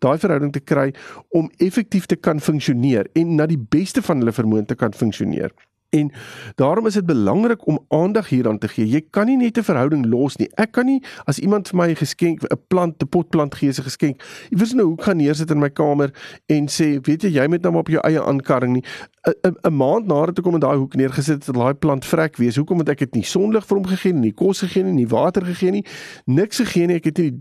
daai 0.05 0.17
verhouding 0.21 0.53
te 0.55 0.61
kry 0.61 0.91
om 1.37 1.49
effektief 1.63 2.07
te 2.11 2.17
kan 2.17 2.41
funksioneer 2.67 3.07
en 3.15 3.37
na 3.37 3.47
die 3.47 3.59
beste 3.59 4.03
van 4.03 4.19
hulle 4.21 4.35
vermoë 4.35 4.67
te 4.67 4.77
kan 4.77 4.93
funksioneer. 4.93 5.53
En 5.97 6.13
daarom 6.55 6.87
is 6.87 6.95
dit 6.95 7.07
belangrik 7.07 7.67
om 7.67 7.79
aandag 7.89 8.29
hieraan 8.29 8.59
te 8.59 8.69
gee. 8.69 8.89
Jy 8.89 9.03
kan 9.11 9.27
nie 9.27 9.37
net 9.37 9.59
'n 9.59 9.63
verhouding 9.63 10.07
los 10.07 10.37
nie. 10.37 10.51
Ek 10.55 10.73
kan 10.73 10.87
nie 10.87 11.03
as 11.25 11.39
iemand 11.39 11.69
vir 11.69 11.77
my 11.77 11.89
'n 11.91 11.97
geskenk, 11.97 12.43
'n 12.43 12.59
plant, 12.69 13.03
'n 13.03 13.09
potplant 13.09 13.55
gee 13.55 13.69
as 13.69 13.79
'n 13.79 13.89
geskenk, 13.89 14.23
iewers 14.51 14.73
in 14.73 14.81
'n 14.81 14.85
hoek 14.85 15.03
gaan 15.03 15.17
neersit 15.17 15.51
in 15.51 15.59
my 15.59 15.71
kamer 15.71 16.11
en 16.47 16.69
sê, 16.69 17.01
"Weet 17.01 17.23
jy, 17.23 17.29
jy 17.29 17.47
moet 17.49 17.63
nou 17.63 17.73
maar 17.73 17.81
op 17.81 17.89
jou 17.89 18.01
eie 18.03 18.23
aankarring 18.23 18.73
nie." 18.73 18.85
'n 19.27 19.75
maand 19.75 20.07
nadat 20.07 20.39
ek 20.39 20.45
hom 20.45 20.55
in 20.55 20.63
daai 20.63 20.77
hoek 20.79 20.95
neergesit 20.95 21.47
het, 21.47 21.55
daai 21.55 21.75
plant 21.75 22.05
vrek 22.07 22.37
wees. 22.37 22.57
Hoekom 22.57 22.79
het 22.79 22.89
ek 22.95 22.99
dit 22.99 23.15
nie 23.19 23.25
sonlig 23.27 23.67
vir 23.67 23.77
hom 23.77 23.87
gegee 23.87 24.13
nie, 24.13 24.29
nie 24.29 24.37
kos 24.37 24.63
gegee 24.63 24.85
nie, 24.87 24.93
nie 24.93 25.09
water 25.11 25.43
gegee 25.45 25.71
nie, 25.75 25.85
niks 26.31 26.61
gegee 26.63 26.87
nie. 26.87 26.99
Ek 27.01 27.09
het 27.11 27.19
nie 27.19 27.33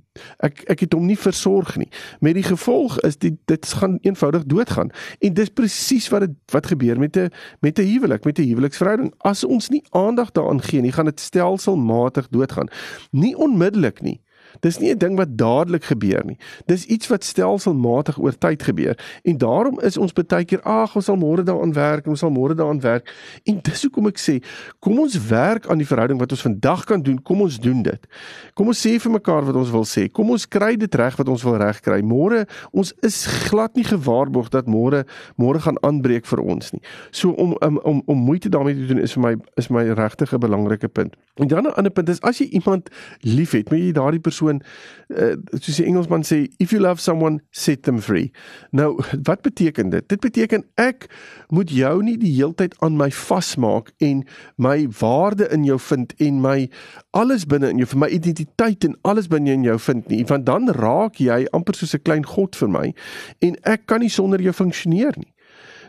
ek 0.43 0.63
ek 0.71 0.85
het 0.85 0.95
hom 0.97 1.05
nie 1.05 1.17
versorg 1.19 1.75
nie. 1.77 1.89
Met 2.25 2.39
die 2.39 2.45
gevolg 2.45 2.97
is 3.05 3.19
dit 3.21 3.37
dit 3.45 3.69
gaan 3.81 3.99
eenvoudig 4.01 4.47
doodgaan. 4.49 4.89
En 5.19 5.33
dis 5.33 5.53
presies 5.53 6.09
wat 6.09 6.25
dit 6.25 6.33
wat 6.55 6.71
gebeur 6.73 6.99
met 6.99 7.17
'n 7.17 7.29
met 7.61 7.79
'n 7.79 7.85
huwelik, 7.85 8.25
met 8.25 8.39
'n 8.39 8.44
huweliksverhouding. 8.51 9.13
As 9.17 9.43
ons 9.43 9.69
nie 9.69 9.83
aandag 9.95 10.31
daaraan 10.31 10.61
gee 10.61 10.81
nie, 10.81 10.91
gaan 10.91 11.09
dit 11.09 11.19
stelselmatig 11.19 12.29
doodgaan. 12.29 12.69
Nie 13.11 13.35
onmiddellik 13.37 14.01
nie. 14.01 14.19
Dis 14.59 14.79
nie 14.79 14.91
'n 14.91 14.97
ding 14.97 15.17
wat 15.17 15.37
dadelik 15.37 15.83
gebeur 15.83 16.25
nie. 16.25 16.37
Dis 16.65 16.85
iets 16.85 17.07
wat 17.07 17.23
stelselmatig 17.23 18.17
oor 18.17 18.37
tyd 18.37 18.63
gebeur. 18.63 18.97
En 19.23 19.37
daarom 19.37 19.79
is 19.79 19.97
ons 19.97 20.13
baie 20.13 20.45
keer, 20.45 20.61
ag, 20.61 20.95
ons 20.95 21.05
sal 21.05 21.17
môre 21.17 21.43
daaraan 21.43 21.73
werk, 21.73 22.07
ons 22.07 22.19
sal 22.19 22.31
môre 22.31 22.55
daaraan 22.55 22.81
werk. 22.81 23.09
En 23.43 23.59
dis 23.61 23.81
hoekom 23.81 24.07
ek 24.07 24.17
sê, 24.17 24.43
kom 24.79 24.99
ons 24.99 25.27
werk 25.27 25.67
aan 25.67 25.77
die 25.77 25.87
verhouding 25.87 26.19
wat 26.19 26.31
ons 26.31 26.41
vandag 26.41 26.85
kan 26.85 27.01
doen. 27.01 27.21
Kom 27.21 27.41
ons 27.41 27.59
doen 27.59 27.81
dit. 27.81 28.07
Kom 28.53 28.67
ons 28.67 28.85
sê 28.87 28.99
vir 28.99 29.11
mekaar 29.11 29.45
wat 29.45 29.55
ons 29.55 29.71
wil 29.71 29.85
sê. 29.85 30.07
Kom 30.11 30.31
ons 30.31 30.47
kry 30.47 30.75
dit 30.75 30.95
reg 30.95 31.17
wat 31.17 31.29
ons 31.29 31.43
wil 31.43 31.57
regkry. 31.57 32.01
Môre, 32.01 32.45
ons 32.71 32.93
is 33.05 33.25
glad 33.49 33.75
nie 33.75 33.83
gewaarborg 33.83 34.49
dat 34.49 34.67
môre 34.67 35.05
môre 35.41 35.59
gaan 35.59 35.77
aanbreek 35.85 36.25
vir 36.29 36.41
ons 36.43 36.73
nie. 36.73 36.81
So 37.11 37.31
om 37.31 37.55
om 37.61 37.79
om, 37.83 38.01
om 38.05 38.17
moeite 38.17 38.49
daarmee 38.49 38.75
te 38.75 38.87
doen 38.93 39.01
is 39.03 39.13
vir 39.15 39.23
my 39.23 39.33
is 39.57 39.69
my 39.69 39.83
regtig 39.97 40.33
'n 40.33 40.39
belangrike 40.39 40.87
punt. 40.87 41.15
En 41.35 41.47
dan 41.47 41.63
'n 41.63 41.75
ander 41.75 41.91
punt 41.91 42.09
is 42.09 42.21
as 42.21 42.37
jy 42.37 42.47
iemand 42.51 42.89
liefhet, 43.21 43.69
moet 43.69 43.79
jy 43.79 43.91
daardie 43.91 44.19
persoon 44.19 44.44
persoon 44.45 44.61
uh, 45.09 45.35
soos 45.59 45.77
die 45.77 45.85
Engelsman 45.85 46.23
sê 46.25 46.45
if 46.59 46.71
you 46.73 46.81
love 46.81 47.01
someone 47.01 47.41
set 47.51 47.83
them 47.83 47.99
free. 48.01 48.31
Nou 48.71 48.97
wat 49.29 49.41
beteken 49.41 49.89
dit? 49.89 50.07
Dit 50.09 50.19
beteken 50.19 50.65
ek 50.75 51.07
moet 51.49 51.69
jou 51.69 52.03
nie 52.03 52.17
die 52.17 52.33
heeltyd 52.35 52.75
aan 52.81 52.97
my 52.97 53.11
vasmaak 53.11 53.91
en 54.03 54.23
my 54.57 54.87
waarde 54.99 55.49
in 55.53 55.65
jou 55.65 55.79
vind 55.79 56.13
en 56.19 56.41
my 56.41 56.69
alles 57.13 57.45
binne 57.45 57.69
in 57.69 57.81
jou 57.81 57.89
vir 57.93 58.03
my 58.05 58.09
identiteit 58.09 58.85
en 58.87 58.97
alles 59.03 59.29
binne 59.31 59.53
in 59.53 59.65
jou 59.65 59.77
vind 59.79 60.09
nie 60.09 60.23
want 60.25 60.45
dan 60.45 60.71
raak 60.73 61.21
jy 61.21 61.45
amper 61.53 61.77
soos 61.77 61.95
'n 61.95 62.03
klein 62.03 62.25
god 62.25 62.55
vir 62.55 62.69
my 62.69 62.93
en 63.41 63.55
ek 63.63 63.85
kan 63.85 63.99
nie 63.99 64.09
sonder 64.09 64.41
jou 64.41 64.53
funksioneer 64.53 65.13
nie. 65.17 65.31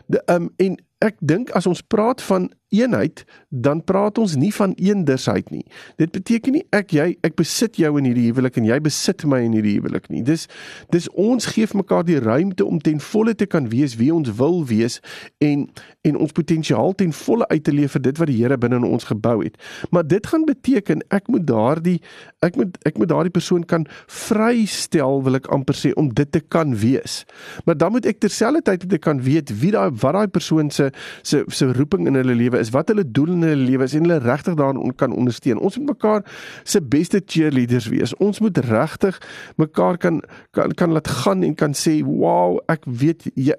De, 0.07 0.21
um, 0.31 0.49
en 0.57 0.77
ek 1.03 1.19
dink 1.21 1.51
as 1.57 1.67
ons 1.69 1.83
praat 1.85 2.21
van 2.25 2.49
eenheid, 2.73 3.23
dan 3.49 3.79
praat 3.83 4.17
ons 4.19 4.33
nie 4.35 4.51
van 4.51 4.73
eendersheid 4.75 5.49
nie. 5.53 5.63
Dit 5.95 6.11
beteken 6.11 6.57
nie 6.57 6.63
ek 6.75 6.91
jy 6.91 7.05
ek 7.23 7.37
besit 7.39 7.77
jou 7.79 7.93
in 7.99 8.07
hierdie 8.09 8.25
huwelik 8.27 8.57
en 8.59 8.67
jy 8.67 8.79
besit 8.83 9.23
my 9.29 9.39
in 9.45 9.55
hierdie 9.55 9.77
huwelik 9.77 10.09
nie. 10.11 10.23
Dis 10.27 10.47
dis 10.91 11.07
ons 11.15 11.47
gee 11.53 11.67
mekaar 11.77 12.03
die 12.07 12.19
ruimte 12.19 12.65
om 12.65 12.81
ten 12.83 12.99
volle 13.03 13.35
te 13.39 13.47
kan 13.47 13.69
wees 13.71 13.95
wie 13.99 14.09
ons 14.13 14.33
wil 14.39 14.65
wees 14.67 14.99
en 15.43 15.67
en 16.07 16.19
ons 16.23 16.35
potensiaal 16.35 16.93
ten 16.95 17.13
volle 17.15 17.47
uit 17.51 17.63
te 17.63 17.71
leef 17.75 17.95
vir 17.95 18.03
dit 18.09 18.19
wat 18.19 18.31
die 18.31 18.37
Here 18.37 18.57
binne 18.59 18.77
in 18.79 18.87
ons 18.87 19.07
gebou 19.07 19.39
het. 19.43 19.55
Maar 19.91 20.05
dit 20.07 20.27
gaan 20.27 20.45
beteken 20.47 21.05
ek 21.15 21.31
moet 21.31 21.47
daardie 21.47 21.97
ek 22.43 22.59
moet 22.59 22.75
ek 22.87 22.99
moet 22.99 23.11
daardie 23.13 23.33
persoon 23.33 23.63
kan 23.63 23.87
vrystel 24.11 25.23
wil 25.23 25.39
ek 25.39 25.47
amper 25.55 25.75
sê 25.75 25.93
om 25.95 26.11
dit 26.11 26.31
te 26.31 26.43
kan 26.43 26.75
wees. 26.75 27.23
Maar 27.63 27.79
dan 27.79 27.95
moet 27.95 28.11
ek 28.11 28.19
terselfdertyd 28.27 28.89
dit 28.91 29.01
kan 29.01 29.23
weet 29.23 29.55
wie 29.63 29.71
daai 29.71 29.87
wat 30.03 30.19
daai 30.19 30.27
persoon 30.27 30.67
se 30.71 30.86
se 31.21 31.43
se 31.47 31.71
roeping 31.73 32.07
in 32.07 32.15
hulle 32.19 32.35
lewe 32.35 32.59
is, 32.59 32.71
wat 32.75 32.91
hulle 32.93 33.05
doel 33.11 33.33
in 33.35 33.45
hulle 33.47 33.69
lewe 33.69 33.87
is 33.87 33.95
en 33.97 34.07
hulle 34.07 34.19
regtig 34.23 34.57
daarin 34.59 34.95
kan 34.95 35.13
ondersteun. 35.13 35.59
Ons 35.59 35.77
moet 35.77 35.93
mekaar 35.95 36.25
se 36.63 36.81
beste 36.81 37.21
cheerleaders 37.25 37.89
wees. 37.93 38.15
Ons 38.23 38.39
moet 38.39 38.57
regtig 38.57 39.19
mekaar 39.57 39.97
kan 39.97 40.21
kan 40.51 40.73
kan 40.73 40.91
laat 40.91 41.07
gaan 41.07 41.43
en 41.43 41.55
kan 41.55 41.73
sê, 41.73 42.03
"Wow, 42.03 42.59
ek 42.67 42.83
weet 42.85 43.31
jy, 43.35 43.55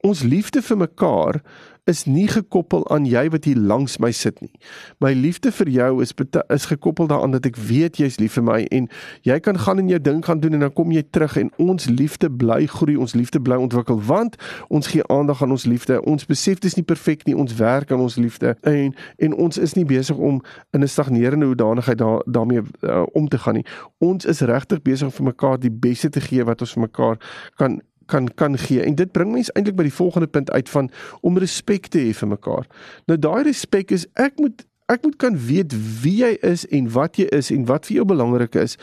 ons 0.00 0.22
liefde 0.22 0.62
vir 0.62 0.76
mekaar 0.76 1.42
is 1.86 2.04
nie 2.04 2.26
gekoppel 2.28 2.82
aan 2.90 3.04
jy 3.06 3.28
wat 3.30 3.44
hier 3.46 3.58
langs 3.58 3.98
my 4.02 4.10
sit 4.10 4.40
nie. 4.42 4.50
My 4.98 5.12
liefde 5.14 5.52
vir 5.54 5.68
jou 5.70 6.02
is 6.02 6.12
is 6.50 6.66
gekoppel 6.66 7.06
daaraan 7.06 7.30
dat 7.36 7.46
ek 7.46 7.56
weet 7.56 8.00
jy's 8.02 8.18
lief 8.18 8.34
vir 8.34 8.42
my 8.42 8.58
en 8.74 8.88
jy 9.22 9.38
kan 9.40 9.58
gaan 9.58 9.78
en 9.78 9.88
jou 9.88 10.00
ding 10.02 10.24
gaan 10.26 10.40
doen 10.42 10.58
en 10.58 10.66
dan 10.66 10.72
kom 10.72 10.90
jy 10.90 11.04
terug 11.10 11.36
en 11.38 11.52
ons 11.62 11.86
liefde 11.86 12.30
bly 12.30 12.66
groei, 12.66 12.96
ons 12.96 13.14
liefde 13.14 13.40
bly 13.40 13.60
ontwikkel 13.62 14.02
want 14.02 14.34
ons 14.68 14.90
gee 14.90 15.06
aandag 15.06 15.42
aan 15.42 15.54
ons 15.54 15.66
liefde. 15.70 16.02
Ons 16.02 16.26
besef 16.26 16.58
dit 16.58 16.70
is 16.70 16.76
nie 16.76 16.84
perfek 16.84 17.22
nie, 17.26 17.36
ons 17.38 17.54
werk 17.54 17.92
aan 17.94 18.02
ons 18.02 18.18
liefde 18.18 18.56
en 18.66 18.94
en 19.22 19.40
ons 19.46 19.58
is 19.58 19.78
nie 19.78 19.86
besig 19.86 20.16
om 20.16 20.42
in 20.74 20.82
'n 20.82 20.88
stagnerende 20.88 21.46
hoedanigheid 21.46 21.98
daar 21.98 22.22
daarmee 22.26 22.62
uh, 22.82 23.06
om 23.12 23.28
te 23.28 23.38
gaan 23.38 23.54
nie. 23.54 23.66
Ons 23.98 24.24
is 24.24 24.40
regtig 24.40 24.82
besig 24.82 25.06
om 25.06 25.12
vir 25.12 25.30
mekaar 25.30 25.58
die 25.58 25.70
beste 25.70 26.08
te 26.08 26.20
gee 26.20 26.44
wat 26.44 26.60
ons 26.60 26.72
vir 26.72 26.82
mekaar 26.82 27.16
kan 27.54 27.80
kan 28.06 28.28
kan 28.34 28.58
gee. 28.58 28.82
En 28.82 28.94
dit 28.94 29.12
bring 29.12 29.32
mense 29.32 29.52
eintlik 29.52 29.76
by 29.76 29.88
die 29.88 29.94
volgende 29.94 30.26
punt 30.30 30.50
uit 30.50 30.68
van 30.68 30.90
om 31.20 31.38
respek 31.38 31.90
te 31.92 32.02
hê 32.02 32.14
vir 32.16 32.28
mekaar. 32.28 32.66
Nou 33.06 33.18
daai 33.18 33.46
respek 33.50 33.94
is 33.94 34.06
ek 34.14 34.40
moet 34.42 34.66
ek 34.86 35.02
moet 35.02 35.16
kan 35.18 35.34
weet 35.46 35.74
wie 36.02 36.20
jy 36.22 36.36
is 36.46 36.62
en 36.70 36.90
wat 36.94 37.18
jy 37.18 37.26
is 37.34 37.50
en 37.50 37.66
wat 37.66 37.88
vir 37.88 38.00
jou 38.00 38.06
belangrik 38.06 38.54
is. 38.54 38.76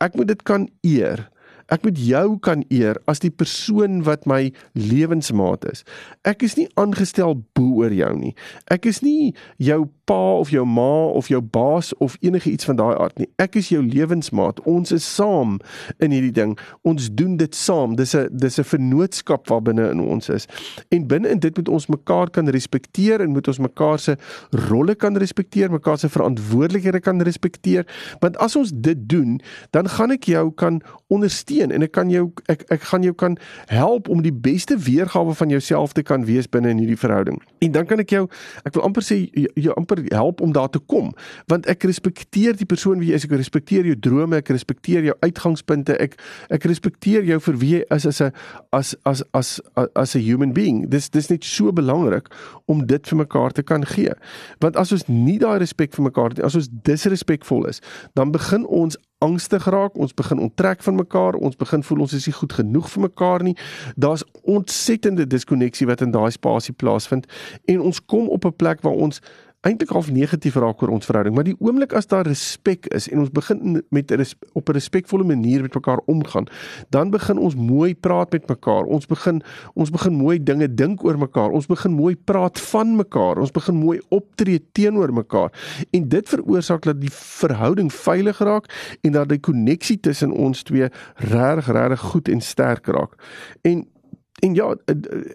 Ek 0.00 0.16
moet 0.16 0.32
dit 0.32 0.42
kan 0.48 0.68
eer. 0.86 1.28
Ek 1.70 1.84
moet 1.86 1.98
jou 2.02 2.38
kan 2.42 2.64
eer 2.68 2.98
as 3.10 3.22
die 3.22 3.30
persoon 3.30 4.02
wat 4.06 4.26
my 4.26 4.50
lewensmaat 4.74 5.64
is. 5.70 5.84
Ek 6.26 6.42
is 6.42 6.56
nie 6.58 6.66
aangestel 6.80 7.36
bo 7.54 7.84
oor 7.84 7.94
jou 7.94 8.10
nie. 8.18 8.32
Ek 8.74 8.88
is 8.90 8.98
nie 9.06 9.30
jou 9.62 9.84
pa 10.10 10.40
of 10.40 10.50
jou 10.50 10.64
ma 10.66 11.06
of 11.14 11.28
jou 11.30 11.38
baas 11.40 11.92
of 12.02 12.16
enige 12.26 12.50
iets 12.50 12.66
van 12.66 12.80
daai 12.80 12.96
aard 12.96 13.20
nie. 13.22 13.28
Ek 13.38 13.54
is 13.60 13.70
jou 13.70 13.82
lewensmaat. 13.86 14.58
Ons 14.66 14.90
is 14.96 15.06
saam 15.06 15.60
in 16.02 16.10
hierdie 16.10 16.34
ding. 16.34 16.56
Ons 16.82 17.06
doen 17.14 17.36
dit 17.38 17.54
saam. 17.54 17.94
Dis 17.94 18.16
'n 18.16 18.26
dis 18.32 18.58
'n 18.58 18.64
vennootskap 18.64 19.48
wat 19.48 19.64
binne 19.64 19.90
in 19.90 20.00
ons 20.00 20.28
is. 20.28 20.48
En 20.90 21.06
binne 21.06 21.28
in 21.28 21.38
dit 21.38 21.56
moet 21.56 21.68
ons 21.68 21.86
mekaar 21.86 22.30
kan 22.30 22.48
respekteer 22.48 23.20
en 23.20 23.30
moet 23.30 23.48
ons 23.48 23.58
mekaar 23.58 23.98
se 23.98 24.16
rolle 24.50 24.94
kan 24.94 25.16
respekteer, 25.16 25.70
mekaar 25.70 25.98
se 25.98 26.08
verantwoordelikhede 26.08 27.00
kan 27.00 27.22
respekteer. 27.22 27.86
Want 28.20 28.36
as 28.36 28.56
ons 28.56 28.72
dit 28.74 29.08
doen, 29.08 29.40
dan 29.70 29.88
gaan 29.88 30.10
ek 30.10 30.24
jou 30.24 30.50
kan 30.50 30.82
ondersteun 31.08 31.59
ondersteun 31.60 31.72
en 31.72 31.82
ek 31.82 31.92
kan 31.92 32.10
jou 32.10 32.30
ek 32.48 32.64
ek 32.70 32.82
gaan 32.90 33.02
jou 33.02 33.14
kan 33.14 33.36
help 33.68 34.08
om 34.08 34.22
die 34.22 34.32
beste 34.32 34.76
weergawe 34.76 35.34
van 35.34 35.48
jouself 35.48 35.92
te 35.92 36.02
kan 36.02 36.24
wees 36.24 36.48
binne 36.48 36.70
in 36.70 36.78
hierdie 36.78 36.98
verhouding. 36.98 37.40
En 37.60 37.72
dan 37.72 37.86
kan 37.86 38.00
ek 38.00 38.10
jou 38.10 38.28
ek 38.64 38.74
wil 38.74 38.84
amper 38.84 39.02
sê 39.02 39.28
jou 39.54 39.74
amper 39.76 40.02
help 40.10 40.40
om 40.40 40.52
daar 40.52 40.70
te 40.70 40.78
kom 40.78 41.12
want 41.48 41.66
ek 41.66 41.84
respekteer 41.84 42.56
die 42.56 42.66
persoon 42.66 43.00
wie 43.00 43.10
jy 43.10 43.16
is, 43.16 43.24
ek 43.24 43.36
respekteer 43.36 43.86
jou 43.86 43.96
drome, 43.96 44.36
ek 44.36 44.50
respekteer 44.50 45.04
jou 45.04 45.16
uitgangspunte, 45.20 45.96
ek 45.98 46.16
ek 46.50 46.64
respekteer 46.64 47.24
jou 47.24 47.40
vir 47.40 47.60
wie 47.60 47.72
jy 47.78 47.84
is 47.90 48.06
as 48.06 48.20
'n 48.20 48.32
as 48.72 48.94
as 49.04 49.22
as 49.32 49.60
as 49.94 50.14
'n 50.16 50.20
human 50.20 50.52
being. 50.52 50.88
Dis 50.88 51.10
dis 51.10 51.28
net 51.28 51.44
so 51.44 51.72
belangrik 51.72 52.28
om 52.66 52.86
dit 52.86 53.08
vir 53.08 53.16
mekaar 53.16 53.52
te 53.52 53.62
kan 53.62 53.84
gee. 53.86 54.12
Want 54.58 54.76
as 54.76 54.92
ons 54.92 55.06
nie 55.08 55.38
daai 55.38 55.58
respek 55.58 55.94
vir 55.94 56.04
mekaar 56.04 56.28
het 56.30 56.38
nie, 56.38 56.44
as 56.44 56.54
ons 56.54 56.68
disrespekvol 56.70 57.66
is, 57.66 57.80
dan 58.14 58.30
begin 58.30 58.66
ons 58.66 58.96
angstig 59.20 59.66
raak, 59.68 59.96
ons 60.00 60.14
begin 60.16 60.40
onttrek 60.40 60.82
van 60.82 60.94
mekaar, 60.94 61.36
ons 61.36 61.56
begin 61.56 61.84
voel 61.84 62.06
ons 62.06 62.16
is 62.16 62.26
nie 62.26 62.36
goed 62.36 62.52
genoeg 62.56 62.88
vir 62.88 63.02
mekaar 63.04 63.44
nie. 63.44 63.56
Daar's 64.00 64.24
ontsettende 64.48 65.26
diskonneksie 65.28 65.88
wat 65.90 66.00
in 66.00 66.14
daai 66.14 66.30
spasie 66.32 66.74
plaasvind 66.74 67.28
en 67.68 67.80
ons 67.80 68.00
kom 68.00 68.28
op 68.28 68.44
'n 68.44 68.56
plek 68.56 68.80
waar 68.80 68.96
ons 68.96 69.20
eintlik 69.60 69.90
half 69.92 70.08
negatief 70.08 70.54
raak 70.56 70.80
oor 70.80 70.92
ons 70.94 71.04
verhouding, 71.04 71.34
maar 71.36 71.44
die 71.44 71.56
oomblik 71.60 71.92
as 71.96 72.08
daar 72.08 72.24
respek 72.24 72.86
is 72.96 73.10
en 73.12 73.20
ons 73.20 73.32
begin 73.34 73.82
met 73.92 74.12
op 74.52 74.68
'n 74.68 74.72
respekvolle 74.72 75.24
manier 75.24 75.60
met 75.62 75.74
mekaar 75.74 76.00
omgaan, 76.06 76.46
dan 76.88 77.10
begin 77.10 77.38
ons 77.38 77.54
mooi 77.54 77.94
praat 77.94 78.32
met 78.32 78.48
mekaar. 78.48 78.84
Ons 78.84 79.06
begin 79.06 79.42
ons 79.74 79.90
begin 79.90 80.12
mooi 80.12 80.42
dinge 80.42 80.74
dink 80.74 81.04
oor 81.04 81.18
mekaar. 81.18 81.50
Ons 81.50 81.66
begin 81.66 81.92
mooi 81.92 82.16
praat 82.16 82.60
van 82.60 82.96
mekaar. 82.96 83.38
Ons 83.38 83.50
begin 83.50 83.74
mooi 83.74 84.00
optree 84.08 84.64
teenoor 84.72 85.12
mekaar. 85.12 85.52
En 85.90 86.08
dit 86.08 86.28
veroorsaak 86.28 86.82
dat 86.82 87.00
die 87.00 87.12
verhouding 87.12 87.92
veilig 87.92 88.38
raak 88.38 88.96
en 89.00 89.12
dat 89.12 89.28
die 89.28 89.40
koneksie 89.40 90.00
tussen 90.00 90.30
ons 90.30 90.62
twee 90.62 90.88
reg 91.14 91.66
reg 91.66 92.00
goed 92.00 92.28
en 92.28 92.40
sterk 92.40 92.86
raak. 92.86 93.14
En 93.62 93.86
en 94.40 94.54
ja, 94.54 94.74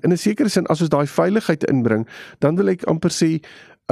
in 0.02 0.12
'n 0.12 0.18
sekere 0.18 0.50
sin 0.50 0.66
as 0.66 0.82
ons 0.82 0.90
daai 0.90 1.08
veiligheid 1.08 1.64
inbring, 1.64 2.08
dan 2.40 2.56
wil 2.56 2.68
ek 2.68 2.84
amper 2.84 3.12
sê 3.12 3.40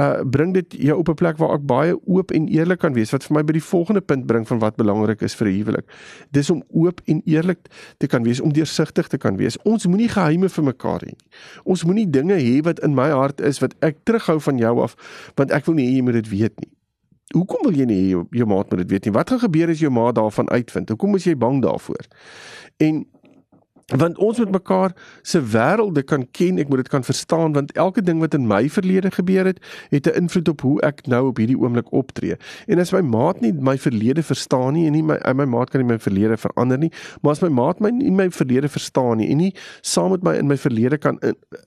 uh 0.02 0.22
bring 0.26 0.54
dit 0.54 0.74
jou 0.78 0.98
op 0.98 1.08
'n 1.08 1.14
plek 1.14 1.36
waar 1.36 1.54
ek 1.54 1.66
baie 1.66 1.94
oop 2.06 2.30
en 2.30 2.48
eerlik 2.48 2.78
kan 2.78 2.92
wees 2.92 3.10
wat 3.10 3.24
vir 3.24 3.34
my 3.36 3.42
by 3.42 3.52
die 3.52 3.62
volgende 3.62 4.00
punt 4.00 4.26
bring 4.26 4.46
van 4.46 4.58
wat 4.58 4.76
belangrik 4.76 5.22
is 5.22 5.34
vir 5.34 5.48
'n 5.48 5.54
huwelik. 5.54 5.86
Dis 6.30 6.50
om 6.50 6.62
oop 6.72 7.00
en 7.04 7.22
eerlik 7.24 7.58
te 7.98 8.06
kan 8.06 8.22
wees, 8.22 8.40
om 8.40 8.52
deursigtig 8.52 9.08
te 9.08 9.18
kan 9.18 9.36
wees. 9.36 9.58
Ons 9.62 9.86
moenie 9.86 10.08
geheime 10.08 10.48
vir 10.48 10.64
mekaar 10.64 11.00
hê 11.00 11.06
nie. 11.06 11.26
Ons 11.64 11.84
moenie 11.84 12.10
dinge 12.10 12.34
hê 12.34 12.62
wat 12.62 12.80
in 12.80 12.94
my 12.94 13.10
hart 13.10 13.40
is 13.40 13.58
wat 13.58 13.74
ek 13.80 13.96
terughou 14.04 14.40
van 14.40 14.58
jou 14.58 14.82
af 14.82 14.96
want 15.34 15.50
ek 15.50 15.64
wil 15.66 15.74
nie 15.74 15.86
hê 15.86 15.96
jy 15.96 16.02
moet 16.02 16.14
dit 16.14 16.28
weet 16.28 16.60
nie. 16.60 16.70
Hoekom 17.32 17.62
wil 17.62 17.74
jy 17.74 17.84
nie 17.84 18.02
hê 18.02 18.08
jou, 18.10 18.26
jou 18.30 18.46
maat 18.46 18.70
moet 18.70 18.78
dit 18.78 18.90
weet 18.90 19.04
nie? 19.04 19.12
Wat 19.12 19.30
gaan 19.30 19.38
gebeur 19.38 19.68
as 19.68 19.78
jou 19.78 19.90
maat 19.90 20.14
daarvan 20.14 20.48
uitvind? 20.48 20.88
Hoekom 20.88 21.14
is 21.14 21.24
jy 21.24 21.36
bang 21.36 21.62
daarvoor? 21.62 22.06
En 22.78 23.06
want 23.92 24.18
ons 24.18 24.38
moet 24.38 24.50
mekaar 24.50 24.94
se 25.22 25.40
wêrelde 25.40 26.04
kan 26.04 26.24
ken, 26.32 26.58
ek 26.58 26.68
moet 26.68 26.84
dit 26.84 26.88
kan 26.92 27.04
verstaan 27.04 27.52
want 27.52 27.72
elke 27.76 28.02
ding 28.02 28.20
wat 28.22 28.34
in 28.34 28.46
my 28.48 28.62
verlede 28.72 29.10
gebeur 29.12 29.44
het, 29.44 29.60
het 29.90 30.06
'n 30.06 30.24
invloed 30.24 30.48
op 30.48 30.60
hoe 30.60 30.80
ek 30.80 31.06
nou 31.06 31.28
op 31.28 31.36
hierdie 31.36 31.58
oomblik 31.58 31.92
optree. 31.92 32.36
En 32.66 32.78
as 32.78 32.92
my 32.92 33.00
maat 33.00 33.40
nie 33.40 33.52
my 33.52 33.78
verlede 33.78 34.22
verstaan 34.22 34.72
nie 34.72 34.86
en 34.86 34.92
nie 34.92 35.02
my 35.02 35.18
my 35.34 35.44
maat 35.44 35.70
kan 35.70 35.80
nie 35.80 35.92
my 35.92 35.98
verlede 35.98 36.36
verander 36.36 36.78
nie, 36.78 36.92
maar 37.22 37.32
as 37.32 37.42
my 37.42 37.48
maat 37.48 37.80
my 37.80 37.90
nie 37.90 38.10
my 38.10 38.30
verlede 38.30 38.68
verstaan 38.68 39.16
nie 39.16 39.30
en 39.30 39.36
nie 39.36 39.54
saam 39.80 40.10
met 40.10 40.22
my 40.22 40.34
in 40.34 40.46
my 40.46 40.56
verlede 40.56 40.98
kan 40.98 41.18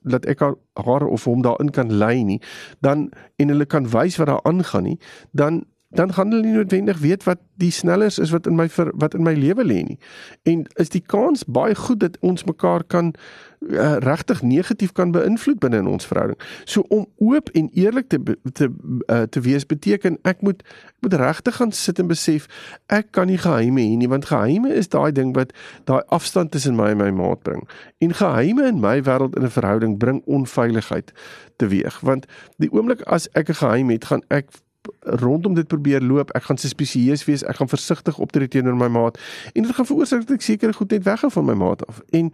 dat 0.03 0.25
ek 0.25 0.39
haar 0.73 1.07
of 1.07 1.23
hom 1.23 1.41
daarin 1.41 1.69
kan 1.71 1.93
lei 1.93 2.23
nie, 2.23 2.41
dan 2.81 3.11
en 3.35 3.47
hulle 3.47 3.65
kan 3.65 3.89
wys 3.89 4.17
wat 4.17 4.27
daar 4.27 4.43
aangaan 4.43 4.83
nie, 4.83 4.99
dan 5.31 5.65
dan 5.97 6.13
gaan 6.13 6.29
hulle 6.31 6.45
nie 6.45 6.53
noodwendig 6.53 6.97
weet 7.01 7.23
wat 7.23 7.39
die 7.57 7.71
snellers 7.71 8.19
is 8.21 8.29
wat 8.29 8.45
in 8.47 8.55
my 8.55 8.69
ver, 8.69 8.91
wat 8.95 9.13
in 9.17 9.23
my 9.25 9.33
lewe 9.33 9.63
lê 9.65 9.81
nie. 9.83 9.97
En 10.45 10.65
is 10.77 10.93
die 10.93 11.01
kans 11.01 11.41
baie 11.45 11.75
goed 11.75 11.99
dat 11.99 12.17
ons 12.21 12.43
mekaar 12.45 12.83
kan 12.85 13.15
uh, 13.59 13.95
regtig 14.05 14.41
negatief 14.41 14.91
kan 14.91 15.11
beïnvloed 15.11 15.57
binne 15.59 15.81
in 15.81 15.87
ons 15.89 16.05
verhouding. 16.05 16.37
So 16.69 16.85
om 16.93 17.07
oop 17.17 17.49
en 17.57 17.69
eerlik 17.73 18.09
te 18.13 18.19
te 18.53 18.69
uh, 19.07 19.21
te 19.21 19.41
wees 19.41 19.65
beteken 19.65 20.19
ek 20.21 20.45
moet 20.45 20.61
ek 20.61 21.01
moet 21.07 21.17
regtig 21.21 21.57
gaan 21.57 21.71
sit 21.71 21.99
en 21.99 22.13
besef 22.13 22.45
ek 22.93 23.09
kan 23.17 23.29
nie 23.29 23.39
geheime 23.41 23.81
hê 23.81 23.97
nie 23.97 24.11
want 24.13 24.29
geheime 24.29 24.69
is 24.73 24.93
daai 24.93 25.11
ding 25.11 25.33
wat 25.33 25.55
daai 25.89 26.03
afstand 26.13 26.53
tussen 26.53 26.77
my 26.77 26.91
en 26.93 27.01
my 27.01 27.09
maat 27.09 27.41
bring. 27.41 27.65
En 27.97 28.13
geheime 28.13 28.69
in 28.69 28.85
my 28.85 29.01
wêreld 29.01 29.33
in 29.33 29.49
'n 29.49 29.57
verhouding 29.57 29.97
bring 29.97 30.21
onveiligheid 30.25 31.11
teweeg 31.57 31.99
want 32.05 32.29
die 32.57 32.71
oomblik 32.71 33.01
as 33.01 33.29
ek 33.33 33.49
'n 33.49 33.61
geheim 33.65 33.89
het 33.89 34.05
gaan 34.05 34.21
ek 34.29 34.53
rondom 34.99 35.53
dit 35.53 35.67
probeer 35.67 36.01
loop. 36.01 36.31
Ek 36.31 36.43
gaan 36.43 36.57
spesieus 36.57 37.25
wees. 37.25 37.43
Ek 37.43 37.55
gaan 37.55 37.69
versigtig 37.69 38.17
optree 38.17 38.47
teenoor 38.47 38.75
my 38.75 38.87
maat 38.87 39.19
en 39.53 39.63
dit 39.63 39.75
gaan 39.75 39.85
veroorsaak 39.85 40.25
dat 40.25 40.35
ek 40.37 40.45
sekere 40.45 40.73
goed 40.73 40.91
net 40.91 41.03
weghou 41.03 41.31
van 41.31 41.45
my 41.45 41.53
maat 41.53 41.85
af. 41.87 42.01
En 42.09 42.31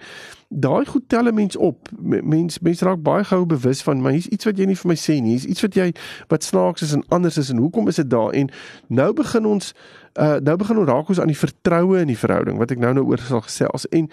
daai 0.47 0.85
goed 0.85 1.03
tel 1.07 1.27
'n 1.27 1.33
mens 1.33 1.55
op. 1.55 1.89
Mens 2.01 2.59
mens 2.59 2.81
raak 2.81 3.01
baie 3.01 3.23
gou 3.23 3.45
bewus 3.45 3.81
van, 3.81 4.01
maar 4.01 4.11
hier's 4.11 4.27
iets 4.27 4.45
wat 4.45 4.57
jy 4.57 4.65
nie 4.65 4.77
vir 4.77 4.87
my 4.87 4.95
sê 4.95 5.21
nie. 5.21 5.29
Hier's 5.29 5.45
iets 5.45 5.61
wat 5.61 5.75
jy 5.75 5.93
wat 6.27 6.43
snaaks 6.43 6.81
is 6.81 6.93
en 6.93 7.03
anders 7.07 7.37
is 7.37 7.49
en 7.49 7.57
hoekom 7.57 7.87
is 7.87 7.95
dit 7.95 8.09
daar? 8.09 8.31
En 8.31 8.49
nou 8.87 9.13
begin 9.13 9.45
ons 9.45 9.73
uh 10.13 10.35
nou 10.35 10.55
begin 10.57 10.77
ons 10.77 10.87
raak 10.87 11.09
ons 11.09 11.19
aan 11.19 11.27
die 11.27 11.37
vertroue 11.37 11.99
in 11.99 12.07
die 12.07 12.17
verhouding 12.17 12.57
wat 12.57 12.71
ek 12.71 12.77
nou 12.77 12.93
nou 12.93 13.05
oor 13.05 13.17
sal 13.17 13.41
gesels. 13.41 13.87
En 13.89 14.09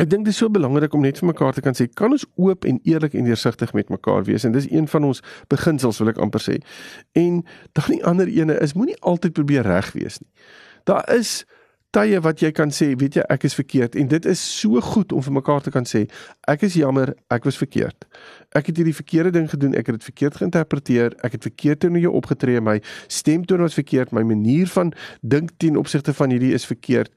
Ek 0.00 0.08
dink 0.08 0.24
dit 0.24 0.32
is 0.32 0.38
so 0.40 0.48
belangrik 0.48 0.94
om 0.96 1.02
net 1.04 1.18
vir 1.20 1.28
mekaar 1.28 1.52
te 1.52 1.60
kan 1.60 1.76
sê, 1.76 1.84
kan 1.92 2.14
ons 2.14 2.24
oop 2.40 2.64
en 2.64 2.78
eerlik 2.88 3.12
en 3.18 3.26
deursigtig 3.28 3.74
met 3.76 3.90
mekaar 3.92 4.24
wees 4.24 4.46
en 4.48 4.54
dis 4.54 4.68
een 4.70 4.86
van 4.88 5.04
ons 5.10 5.20
beginsels 5.52 6.00
wil 6.00 6.12
ek 6.14 6.20
amper 6.24 6.40
sê. 6.40 6.56
En 7.20 7.42
dan 7.76 7.90
die 7.92 8.00
ander 8.08 8.30
ene 8.32 8.56
is 8.64 8.72
moenie 8.78 8.96
altyd 9.04 9.36
probeer 9.36 9.68
reg 9.68 9.90
wees 9.92 10.16
nie. 10.22 10.30
Daar 10.88 11.04
is 11.12 11.42
tye 11.90 12.20
wat 12.22 12.42
jy 12.42 12.52
kan 12.54 12.70
sê, 12.74 12.92
weet 12.98 13.18
jy, 13.18 13.24
ek 13.32 13.48
is 13.48 13.56
verkeerd 13.58 13.96
en 13.98 14.10
dit 14.10 14.26
is 14.30 14.42
so 14.60 14.80
goed 14.80 15.12
om 15.12 15.24
vir 15.26 15.36
mekaar 15.40 15.64
te 15.64 15.72
kan 15.74 15.88
sê, 15.88 16.06
ek 16.50 16.66
is 16.68 16.78
jammer, 16.78 17.14
ek 17.30 17.48
was 17.48 17.58
verkeerd 17.60 18.06
ek 18.56 18.66
het 18.66 18.80
hierdie 18.80 18.94
verkeerde 18.94 19.30
ding 19.30 19.46
gedoen, 19.50 19.74
ek 19.78 19.86
het 19.90 19.98
dit 20.00 20.06
verkeerd 20.08 20.38
geïnterpreteer, 20.40 21.14
ek 21.26 21.36
het 21.36 21.44
verkeerd 21.46 21.80
teenoor 21.84 22.02
jou 22.02 22.12
opgetree, 22.18 22.60
my 22.62 22.80
stemtoon 23.06 23.62
was 23.62 23.76
verkeerd, 23.78 24.10
my 24.16 24.24
manier 24.26 24.66
van 24.74 24.90
dink 25.22 25.52
teen 25.62 25.78
opsigte 25.78 26.14
van 26.16 26.34
hierdie 26.34 26.50
is 26.56 26.66
verkeerd. 26.66 27.12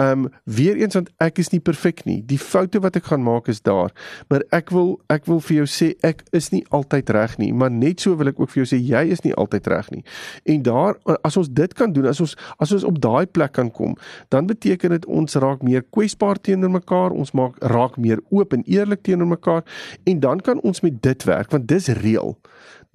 Um 0.00 0.28
weer 0.48 0.78
eens 0.80 0.96
want 0.96 1.10
ek 1.20 1.42
is 1.42 1.52
nie 1.52 1.60
perfek 1.60 2.04
nie. 2.08 2.22
Die 2.24 2.40
foute 2.40 2.80
wat 2.80 2.96
ek 2.96 3.10
gaan 3.10 3.22
maak 3.24 3.50
is 3.52 3.60
daar, 3.60 3.92
maar 4.32 4.44
ek 4.54 4.72
wil 4.72 4.96
ek 5.12 5.28
wil 5.28 5.42
vir 5.44 5.60
jou 5.60 5.68
sê 5.68 5.90
ek 6.06 6.24
is 6.36 6.50
nie 6.54 6.64
altyd 6.74 7.12
reg 7.12 7.36
nie, 7.42 7.50
maar 7.52 7.72
net 7.74 8.00
so 8.00 8.16
wil 8.16 8.32
ek 8.32 8.40
ook 8.40 8.54
vir 8.54 8.62
jou 8.62 8.70
sê 8.72 8.80
jy 8.80 9.04
is 9.12 9.24
nie 9.26 9.34
altyd 9.36 9.68
reg 9.68 9.92
nie. 9.92 10.02
En 10.48 10.64
daar 10.64 10.96
as 11.20 11.36
ons 11.36 11.52
dit 11.52 11.76
kan 11.76 11.92
doen, 11.92 12.08
as 12.08 12.22
ons 12.24 12.32
as 12.56 12.72
ons 12.72 12.88
op 12.88 12.96
daai 13.02 13.26
plek 13.28 13.52
kan 13.58 13.68
kom, 13.68 13.96
dan 14.28 14.46
beteken 14.46 14.90
dit 14.90 15.06
ons 15.06 15.34
raak 15.34 15.62
meer 15.62 15.84
kwesbaar 15.90 16.40
teenoor 16.40 16.70
mekaar, 16.70 17.10
ons 17.10 17.32
maak 17.32 17.56
raak 17.58 17.96
meer 17.96 18.20
oop 18.28 18.52
en 18.52 18.62
eerlik 18.66 19.02
teenoor 19.02 19.28
mekaar 19.28 19.64
en 20.04 20.20
dan 20.20 20.40
kan 20.40 20.60
ons 20.60 20.80
met 20.80 21.02
dit 21.02 21.24
werk 21.24 21.50
want 21.50 21.68
dis 21.68 21.88
reël. 21.88 22.36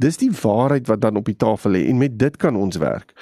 Dis 0.04 0.20
die 0.20 0.32
waarheid 0.42 0.88
wat 0.92 1.02
dan 1.02 1.16
op 1.20 1.30
die 1.30 1.38
tafel 1.40 1.76
lê 1.76 1.86
en 1.88 1.98
met 2.02 2.18
dit 2.20 2.38
kan 2.42 2.56
ons 2.60 2.78
werk. 2.82 3.14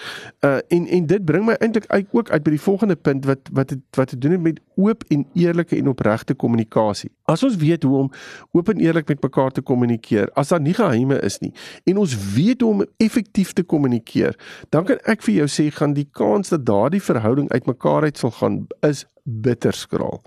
Uh 0.45 0.57
en 0.73 0.87
en 0.87 1.05
dit 1.05 1.25
bring 1.25 1.45
my 1.45 1.55
eintlik 1.59 1.85
uit 1.87 2.07
ook 2.11 2.31
uit 2.31 2.43
by 2.43 2.55
die 2.55 2.61
volgende 2.61 2.95
punt 2.95 3.25
wat 3.29 3.49
wat 3.53 3.69
het, 3.75 3.83
wat 3.97 4.13
te 4.13 4.17
doen 4.17 4.31
het 4.37 4.41
met 4.41 4.59
oop 4.81 5.03
en 5.13 5.25
eerlike 5.37 5.77
en 5.77 5.91
opregte 5.91 6.33
kommunikasie. 6.33 7.11
As 7.29 7.43
ons 7.43 7.55
weet 7.61 7.83
hoe 7.83 7.97
om 7.97 8.09
oop 8.51 8.69
en 8.69 8.81
eerlik 8.81 9.07
met 9.07 9.21
mekaar 9.21 9.51
te 9.51 9.61
kommunikeer, 9.61 10.31
as 10.33 10.49
daar 10.49 10.61
nie 10.61 10.73
geheime 10.73 11.19
is 11.21 11.37
nie 11.39 11.53
en 11.85 12.01
ons 12.01 12.17
weet 12.33 12.61
hoe 12.61 12.71
om 12.71 12.85
effektief 12.97 13.53
te 13.53 13.63
kommunikeer, 13.63 14.37
dan 14.69 14.85
kan 14.89 14.97
ek 15.05 15.21
vir 15.27 15.41
jou 15.41 15.49
sê 15.51 15.69
gaan 15.75 15.93
die 15.93 16.07
kans 16.11 16.49
dat 16.49 16.65
daardie 16.65 17.03
verhouding 17.03 17.51
uitmekaar 17.51 18.09
uit 18.09 18.17
sal 18.17 18.33
gaan 18.41 18.65
is 18.87 19.05
bitterskraal. 19.23 20.21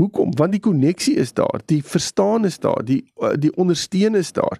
Hoekom? 0.00 0.32
Want 0.36 0.52
die 0.52 0.60
koneksie 0.60 1.14
is 1.20 1.32
daar, 1.32 1.60
die 1.66 1.82
verstaan 1.84 2.44
is 2.44 2.58
daar, 2.58 2.84
die 2.84 3.04
eh, 3.20 3.34
die 3.38 3.52
ondersteuning 3.56 4.16
is 4.16 4.32
daar. 4.32 4.58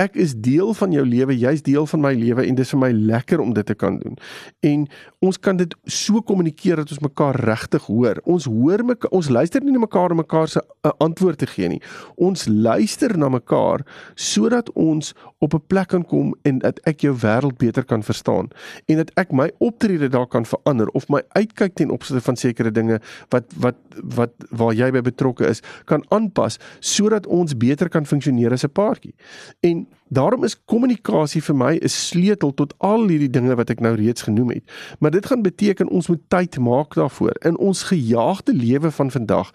Ek 0.00 0.16
is 0.20 0.34
deel 0.34 0.74
van 0.74 0.92
jou 0.92 1.04
lewe, 1.06 1.36
jy's 1.38 1.62
deel 1.62 1.86
van 1.86 2.00
my 2.00 2.12
lewe 2.14 2.44
en 2.46 2.58
dit 2.58 2.64
is 2.64 2.72
vir 2.74 2.80
my 2.82 2.90
lekker 2.92 3.40
om 3.40 3.54
dit 3.56 3.66
te 3.66 3.74
kan 3.78 3.98
doen. 3.98 4.18
En 4.60 4.86
ons 5.20 5.38
kan 5.38 5.56
dit 5.56 5.74
so 5.84 6.20
kommunikeer 6.20 6.82
dat 6.82 6.90
ons 6.90 7.04
mekaar 7.04 7.38
regtig 7.40 7.86
hoor. 7.86 8.20
Ons 8.24 8.44
hoor 8.50 8.84
mekaar, 8.84 9.10
ons 9.10 9.28
luister 9.28 9.64
nie 9.64 9.72
na 9.72 9.84
mekaar 9.86 10.12
om 10.12 10.20
mekaar 10.22 10.48
se 10.48 10.60
uh, 10.60 10.92
antwoord 10.98 11.38
te 11.38 11.46
gee 11.46 11.68
nie. 11.68 11.80
Ons 12.16 12.46
luister 12.50 13.16
na 13.18 13.30
mekaar 13.32 13.86
sodat 14.14 14.70
ons 14.74 15.14
op 15.38 15.54
'n 15.54 15.66
plek 15.66 15.88
kan 15.88 16.04
kom 16.04 16.34
en 16.42 16.58
dat 16.58 16.80
ek 16.88 17.00
jou 17.00 17.14
wêreld 17.16 17.56
beter 17.58 17.84
kan 17.84 18.02
verstaan 18.02 18.48
en 18.86 18.96
dat 18.96 19.10
ek 19.20 19.32
my 19.32 19.50
optrede 19.58 20.08
daar 20.08 20.26
kan 20.26 20.46
verander 20.46 20.88
of 20.88 21.08
my 21.08 21.22
uitkyk 21.36 21.74
ten 21.74 21.90
opsigte 21.90 22.22
van 22.24 22.36
sekere 22.36 22.70
dinge 22.70 23.00
wat 23.30 23.44
wat 23.56 23.76
wat 24.16 24.32
waar 24.50 24.74
jy 24.74 24.90
by 24.90 25.00
betrokke 25.00 25.46
is 25.46 25.62
kan 25.84 26.04
aanpas 26.08 26.58
sodat 26.80 27.26
ons 27.26 27.56
beter 27.56 27.88
kan 27.88 28.06
funksioneer 28.06 28.52
as 28.52 28.64
'n 28.64 28.72
paartjie. 28.72 29.14
En 29.60 29.86
daarom 30.12 30.44
is 30.44 30.56
kommunikasie 30.64 31.42
vir 31.42 31.56
my 31.56 31.72
'n 31.80 31.88
sleutel 31.88 32.54
tot 32.54 32.74
al 32.78 33.08
hierdie 33.08 33.30
dinge 33.30 33.54
wat 33.56 33.70
ek 33.70 33.80
nou 33.80 33.94
reeds 33.94 34.22
genoem 34.22 34.50
het. 34.50 34.64
Maar 34.98 35.10
dit 35.10 35.26
gaan 35.26 35.42
beteken 35.42 35.88
ons 35.88 36.08
moet 36.08 36.20
tyd 36.28 36.58
maak 36.58 36.94
daarvoor. 36.94 37.36
In 37.40 37.58
ons 37.58 37.82
gejaagde 37.82 38.52
lewe 38.52 38.90
van 38.90 39.10
vandag 39.10 39.50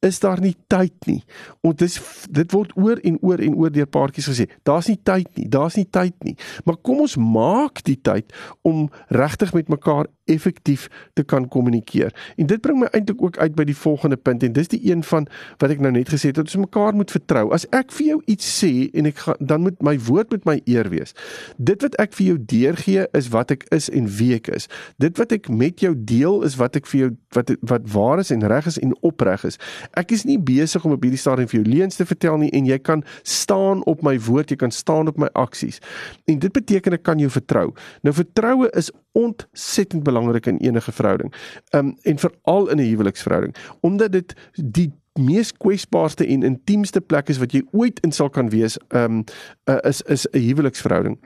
is 0.00 0.20
daar 0.20 0.40
nie 0.40 0.56
tyd 0.66 0.94
nie. 1.06 1.24
Ons 1.60 1.74
dis 1.76 2.00
dit 2.30 2.52
word 2.52 2.72
oor 2.76 2.98
en 3.02 3.18
oor 3.20 3.38
en 3.38 3.54
oor 3.54 3.70
deur 3.70 3.86
paartjies 3.86 4.28
gesê. 4.28 4.46
Daar's 4.62 4.86
nie 4.86 5.00
tyd 5.02 5.28
nie. 5.34 5.48
Daar's 5.48 5.74
nie 5.74 5.88
tyd 5.90 6.14
nie. 6.22 6.36
Maar 6.64 6.76
kom 6.76 7.00
ons 7.00 7.16
maak 7.16 7.82
die 7.82 7.98
tyd 8.00 8.32
om 8.62 8.90
regtig 9.08 9.52
met 9.54 9.68
mekaar 9.68 10.06
effektief 10.24 10.88
te 11.14 11.24
kan 11.24 11.48
kommunikeer. 11.48 12.14
En 12.36 12.46
dit 12.46 12.60
bring 12.60 12.78
my 12.78 12.86
eintlik 12.92 13.22
ook 13.22 13.38
uit 13.38 13.54
by 13.54 13.64
die 13.64 13.76
volgende 13.76 14.16
punt 14.16 14.42
en 14.42 14.52
dis 14.52 14.68
die 14.68 14.90
een 14.90 15.02
van 15.02 15.26
wat 15.58 15.70
ek 15.70 15.80
nou 15.80 15.92
net 15.92 16.08
gesê 16.08 16.30
het 16.30 16.34
dat 16.34 16.44
ons 16.44 16.56
mekaar 16.66 16.94
moet 16.94 17.10
vertrou. 17.10 17.52
As 17.54 17.66
ek 17.70 17.92
vir 17.92 18.06
jou 18.06 18.20
iets 18.26 18.46
sê 18.62 18.90
en 18.92 19.06
ek 19.06 19.22
gaan 19.26 19.46
dan 19.46 19.60
moet 19.60 19.82
my 19.82 19.95
woord 20.00 20.30
met 20.30 20.44
my 20.44 20.60
eer 20.64 20.88
wees. 20.88 21.14
Dit 21.56 21.82
wat 21.82 21.96
ek 22.02 22.14
vir 22.16 22.26
jou 22.26 22.38
deurgee 22.52 23.06
is 23.16 23.30
wat 23.34 23.50
ek 23.54 23.66
is 23.74 23.88
en 23.90 24.08
wie 24.18 24.34
ek 24.36 24.50
is. 24.54 24.68
Dit 25.02 25.18
wat 25.20 25.32
ek 25.32 25.48
met 25.48 25.80
jou 25.80 25.94
deel 25.96 26.42
is 26.46 26.56
wat 26.60 26.76
ek 26.76 26.86
vir 26.90 27.00
jou 27.00 27.10
wat 27.36 27.52
wat 27.60 27.86
waar 27.92 28.22
is 28.22 28.32
en 28.34 28.44
reg 28.46 28.66
is 28.66 28.78
en 28.82 28.94
opreg 29.06 29.44
is. 29.48 29.58
Ek 29.96 30.12
is 30.12 30.24
nie 30.28 30.38
besig 30.38 30.84
om 30.84 30.96
op 30.96 31.02
hierdie 31.02 31.20
stadium 31.20 31.50
vir 31.50 31.60
jou 31.60 31.68
leuns 31.68 31.96
te 31.96 32.06
vertel 32.08 32.38
nie 32.42 32.50
en 32.56 32.68
jy 32.68 32.78
kan 32.78 33.04
staan 33.22 33.84
op 33.86 34.02
my 34.06 34.16
woord, 34.28 34.50
jy 34.50 34.60
kan 34.60 34.74
staan 34.74 35.08
op 35.08 35.18
my 35.20 35.30
aksies. 35.34 35.80
En 36.26 36.38
dit 36.42 36.52
beteken 36.52 36.98
ek 36.98 37.04
kan 37.06 37.20
jou 37.22 37.30
vertrou. 37.32 37.70
Nou 38.06 38.14
vertroue 38.16 38.70
is 38.76 38.92
ontsettend 39.16 40.04
belangrik 40.04 40.46
in 40.46 40.60
enige 40.64 40.92
verhouding. 40.92 41.32
Um 41.76 41.96
en 42.02 42.18
veral 42.18 42.70
in 42.70 42.78
'n 42.78 42.88
huweliksverhouding, 42.90 43.54
omdat 43.80 44.12
dit 44.12 44.34
die 44.54 44.92
mees 45.18 45.52
kwesbaarste 45.52 46.26
en 46.26 46.42
intiemste 46.42 47.00
plek 47.00 47.28
is 47.28 47.38
wat 47.38 47.52
jy 47.52 47.62
ooit 47.72 48.00
in 48.06 48.12
sal 48.12 48.30
kan 48.30 48.50
wees, 48.50 48.78
um 48.88 49.24
uh, 49.70 49.78
is 49.82 50.02
is 50.02 50.26
'n 50.32 50.38
huweliksverhouding. 50.38 51.18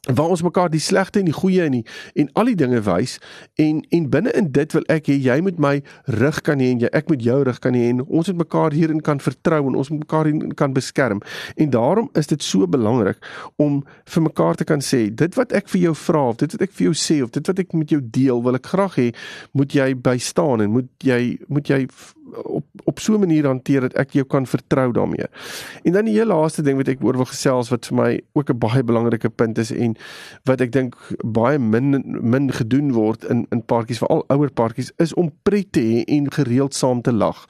Waar 0.00 0.28
ons 0.32 0.42
mekaar 0.42 0.70
die 0.72 0.80
slegte 0.80 1.18
en 1.18 1.26
die 1.28 1.34
goeie 1.36 1.62
en 1.62 1.74
die 1.74 1.82
en 2.14 2.30
al 2.32 2.48
die 2.48 2.56
dinge 2.56 2.78
wys 2.80 3.18
en 3.60 3.82
en 3.92 4.06
binne 4.08 4.32
in 4.32 4.46
dit 4.52 4.72
wil 4.72 4.84
ek 4.88 5.10
hê 5.12 5.16
jy 5.20 5.36
moet 5.44 5.58
my 5.60 5.72
rug 6.04 6.38
kan 6.40 6.58
hê 6.62 6.70
en 6.72 6.80
jy 6.80 6.88
ek 6.96 7.10
moet 7.12 7.20
jou 7.20 7.36
rug 7.44 7.58
kan 7.60 7.76
hê 7.76 7.90
en 7.90 8.00
ons 8.06 8.30
moet 8.30 8.38
mekaar 8.38 8.72
hierin 8.72 9.02
kan 9.04 9.20
vertrou 9.20 9.60
en 9.68 9.76
ons 9.76 9.90
moet 9.90 10.00
mekaar 10.00 10.24
hierin 10.24 10.54
kan 10.56 10.72
beskerm. 10.72 11.20
En 11.56 11.70
daarom 11.70 12.08
is 12.16 12.32
dit 12.32 12.42
so 12.42 12.66
belangrik 12.66 13.20
om 13.56 13.82
vir 14.14 14.22
mekaar 14.22 14.56
te 14.56 14.64
kan 14.64 14.80
sê 14.80 15.10
dit 15.12 15.36
wat 15.36 15.52
ek 15.52 15.68
vir 15.68 15.80
jou 15.80 15.94
vra 16.06 16.24
of 16.32 16.40
dit 16.40 16.56
wat 16.56 16.62
ek 16.62 16.72
vir 16.72 16.84
jou 16.88 16.96
sê 16.96 17.20
of 17.22 17.36
dit 17.36 17.52
wat 17.52 17.58
ek 17.58 17.76
met 17.76 17.92
jou 17.92 18.00
deel 18.00 18.40
wil 18.42 18.56
ek 18.56 18.72
graag 18.72 18.96
hê 18.96 19.08
moet 19.52 19.76
jy 19.76 19.92
by 19.94 20.16
staan 20.16 20.64
en 20.64 20.72
moet 20.78 20.88
jy 21.04 21.36
moet 21.48 21.68
jy 21.68 21.84
op 22.42 22.64
op 22.84 22.98
so 22.98 23.14
'n 23.14 23.20
manier 23.20 23.46
hanteer 23.46 23.80
dat 23.80 23.94
ek 23.94 24.10
jou 24.10 24.24
kan 24.24 24.46
vertrou 24.46 24.92
daarmee. 24.92 25.26
En 25.82 25.92
dan 25.92 26.04
die 26.04 26.14
heel 26.14 26.26
laaste 26.26 26.62
ding 26.62 26.76
wat 26.76 26.88
ek 26.88 27.02
oor 27.04 27.16
wil 27.16 27.24
gesels 27.24 27.68
wat 27.68 27.86
vir 27.86 27.96
my 27.96 28.20
ook 28.32 28.50
'n 28.50 28.58
baie 28.58 28.82
belangrike 28.84 29.28
punt 29.28 29.58
is 29.58 29.70
en 29.70 29.96
wat 30.44 30.60
ek 30.60 30.72
dink 30.72 30.96
baie 31.24 31.58
min 31.58 32.04
min 32.20 32.52
gedoen 32.52 32.92
word 32.92 33.24
in 33.24 33.46
in 33.50 33.64
paartjies 33.64 33.98
veral 33.98 34.24
ouer 34.28 34.50
paartjies 34.50 34.92
is 34.96 35.14
om 35.14 35.32
pret 35.42 35.72
te 35.72 35.80
hê 35.80 36.04
en 36.06 36.32
gereeld 36.32 36.74
saam 36.74 37.02
te 37.02 37.12
lag. 37.12 37.46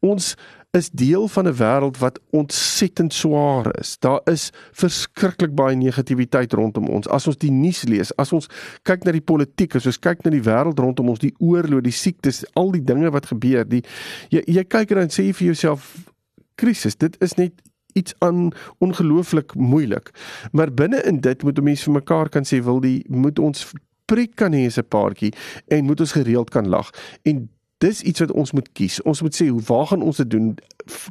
Ons 0.00 0.36
is 0.76 0.90
deel 0.90 1.28
van 1.28 1.48
'n 1.48 1.56
wêreld 1.56 1.98
wat 1.98 2.20
ontsettend 2.30 3.12
swaar 3.12 3.78
is. 3.78 3.98
Daar 3.98 4.20
is 4.24 4.52
verskriklik 4.72 5.54
baie 5.54 5.76
negativiteit 5.76 6.52
rondom 6.52 6.88
ons. 6.88 7.08
As 7.08 7.26
ons 7.26 7.36
die 7.36 7.50
nuus 7.50 7.82
lees, 7.84 8.16
as 8.16 8.32
ons 8.32 8.48
kyk 8.82 9.04
na 9.04 9.12
die 9.12 9.20
politiek, 9.20 9.74
as 9.74 9.86
ons 9.86 9.98
kyk 9.98 10.24
na 10.24 10.30
die 10.30 10.42
wêreld 10.42 10.78
rondom 10.78 11.08
ons, 11.08 11.18
die 11.18 11.34
oorlog, 11.38 11.80
die 11.80 11.92
siektes, 11.92 12.44
al 12.52 12.70
die 12.70 12.84
dinge 12.84 13.10
wat 13.10 13.26
gebeur, 13.26 13.64
die 13.68 13.82
jy 14.28 14.42
jy 14.46 14.64
kyk 14.64 14.90
en 14.90 14.96
dan 14.96 15.08
sê 15.08 15.24
jy 15.24 15.32
vir 15.32 15.46
jouself 15.46 16.12
krisis. 16.54 16.96
Dit 16.96 17.16
is 17.22 17.34
net 17.34 17.52
iets 17.92 18.14
aan 18.18 18.52
ongelooflik 18.78 19.54
moeilik. 19.54 20.10
Maar 20.52 20.72
binne 20.72 21.02
in 21.02 21.20
dit 21.20 21.42
moet 21.42 21.58
'n 21.58 21.64
mens 21.64 21.82
vir 21.82 21.92
mekaar 21.92 22.28
kan 22.28 22.44
sê 22.44 22.62
wil 22.62 22.80
die 22.80 23.04
moet 23.08 23.38
ons 23.38 23.72
pret 24.04 24.34
kan 24.34 24.52
hê 24.52 24.68
'n 24.68 24.88
paartjie 24.88 25.32
en 25.68 25.84
moet 25.84 26.00
ons 26.00 26.12
gereeld 26.12 26.50
kan 26.50 26.68
lag. 26.68 26.90
En 27.22 27.48
dis 27.78 28.02
iets 28.02 28.20
wat 28.24 28.32
ons 28.32 28.52
moet 28.52 28.68
kies. 28.72 29.02
Ons 29.02 29.20
moet 29.22 29.36
sê 29.36 29.48
hoe 29.48 29.62
waar 29.68 29.86
gaan 29.86 30.02
ons 30.02 30.16
dit 30.16 30.30
doen? 30.30 30.54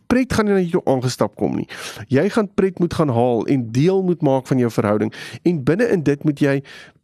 Pret 0.07 0.33
gaan 0.33 0.47
nie 0.49 0.57
net 0.57 0.71
jou 0.73 0.81
aangestap 0.89 1.35
kom 1.39 1.57
nie. 1.59 1.67
Jy 2.09 2.25
gaan 2.33 2.49
pret 2.53 2.79
moet 2.79 2.93
gaan 2.93 3.13
haal 3.13 3.45
en 3.51 3.67
deel 3.75 4.03
moet 4.03 4.21
maak 4.25 4.47
van 4.47 4.61
jou 4.61 4.71
verhouding. 4.71 5.13
En 5.43 5.63
binne 5.63 5.89
in 5.93 6.03
dit 6.03 6.23
moet 6.23 6.41
jy 6.41 6.55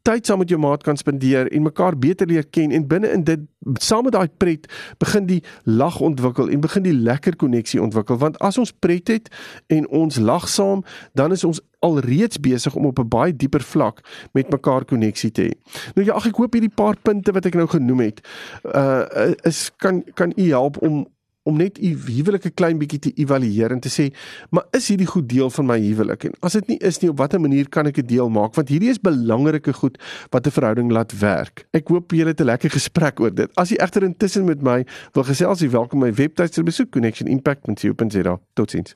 tyd 0.07 0.25
saam 0.25 0.41
met 0.41 0.49
jou 0.49 0.59
maat 0.61 0.83
kan 0.83 0.97
spandeer 0.97 1.49
en 1.51 1.63
mekaar 1.63 1.97
beter 1.97 2.27
leer 2.27 2.47
ken 2.49 2.71
en 2.71 2.87
binne 2.87 3.11
in 3.11 3.23
dit 3.23 3.39
saam 3.79 4.03
met 4.03 4.13
daai 4.13 4.29
pret 4.41 4.67
begin 4.97 5.27
die 5.29 5.41
lag 5.63 5.99
ontwikkel 6.01 6.49
en 6.49 6.61
begin 6.61 6.83
die 6.83 6.95
lekker 6.95 7.35
koneksie 7.35 7.81
ontwikkel 7.81 8.17
want 8.17 8.39
as 8.39 8.57
ons 8.61 8.73
pret 8.73 9.07
het 9.07 9.29
en 9.67 9.87
ons 9.87 10.17
lag 10.17 10.49
saam 10.49 10.83
dan 11.13 11.31
is 11.31 11.43
ons 11.47 11.61
alreeds 11.81 12.39
besig 12.39 12.75
om 12.75 12.85
op 12.85 12.99
'n 12.99 13.07
baie 13.07 13.35
dieper 13.35 13.61
vlak 13.61 14.01
met 14.33 14.49
mekaar 14.49 14.85
koneksie 14.85 15.31
te 15.31 15.41
hê. 15.41 15.51
Nou 15.95 16.05
ja, 16.07 16.13
ag 16.13 16.27
ek 16.27 16.35
hoop 16.35 16.53
hierdie 16.53 16.75
paar 16.75 16.95
punte 17.01 17.31
wat 17.31 17.45
ek 17.45 17.55
nou 17.55 17.67
genoem 17.67 17.99
het 17.99 18.21
uh 18.63 19.33
is 19.43 19.71
kan 19.77 20.03
kan 20.13 20.33
u 20.35 20.49
help 20.49 20.81
om 20.81 21.05
om 21.43 21.57
net 21.57 21.79
u 21.81 21.97
huwelik 22.05 22.45
'n 22.45 22.53
klein 22.53 22.77
bietjie 22.77 22.99
te 22.99 23.11
evalueer 23.15 23.71
en 23.71 23.79
te 23.79 23.89
sê, 23.89 24.13
maar 24.49 24.65
is 24.71 24.87
hierdie 24.87 25.07
goed 25.07 25.29
deel 25.29 25.49
van 25.49 25.65
my 25.65 25.79
huwelik? 25.79 26.23
En 26.23 26.33
as 26.39 26.53
dit 26.53 26.67
nie 26.67 26.77
is 26.77 26.99
nie, 26.99 27.09
op 27.09 27.17
watter 27.17 27.41
manier 27.41 27.69
kan 27.69 27.87
ek 27.87 27.95
dit 27.95 28.07
deel 28.07 28.29
maak? 28.29 28.55
Want 28.55 28.69
hierdie 28.69 28.89
is 28.89 28.99
belangrike 28.99 29.73
goed 29.73 29.97
wat 30.29 30.45
'n 30.47 30.51
verhouding 30.51 30.91
laat 30.91 31.19
werk. 31.19 31.67
Ek 31.71 31.87
hoop 31.87 32.11
julle 32.11 32.29
het 32.29 32.41
'n 32.41 32.45
lekker 32.45 32.69
gesprek 32.69 33.19
oor 33.19 33.33
dit. 33.33 33.49
As 33.55 33.69
jy 33.69 33.77
egter 33.77 34.03
intussen 34.03 34.45
met 34.45 34.61
my 34.61 34.85
wil 35.13 35.23
gesels, 35.23 35.59
jy 35.59 35.69
welkom 35.69 35.99
my 35.99 36.13
webtuiste 36.13 36.63
besoek 36.63 36.91
connectionimpact.co.za. 36.91 38.39
Totsiens. 38.53 38.95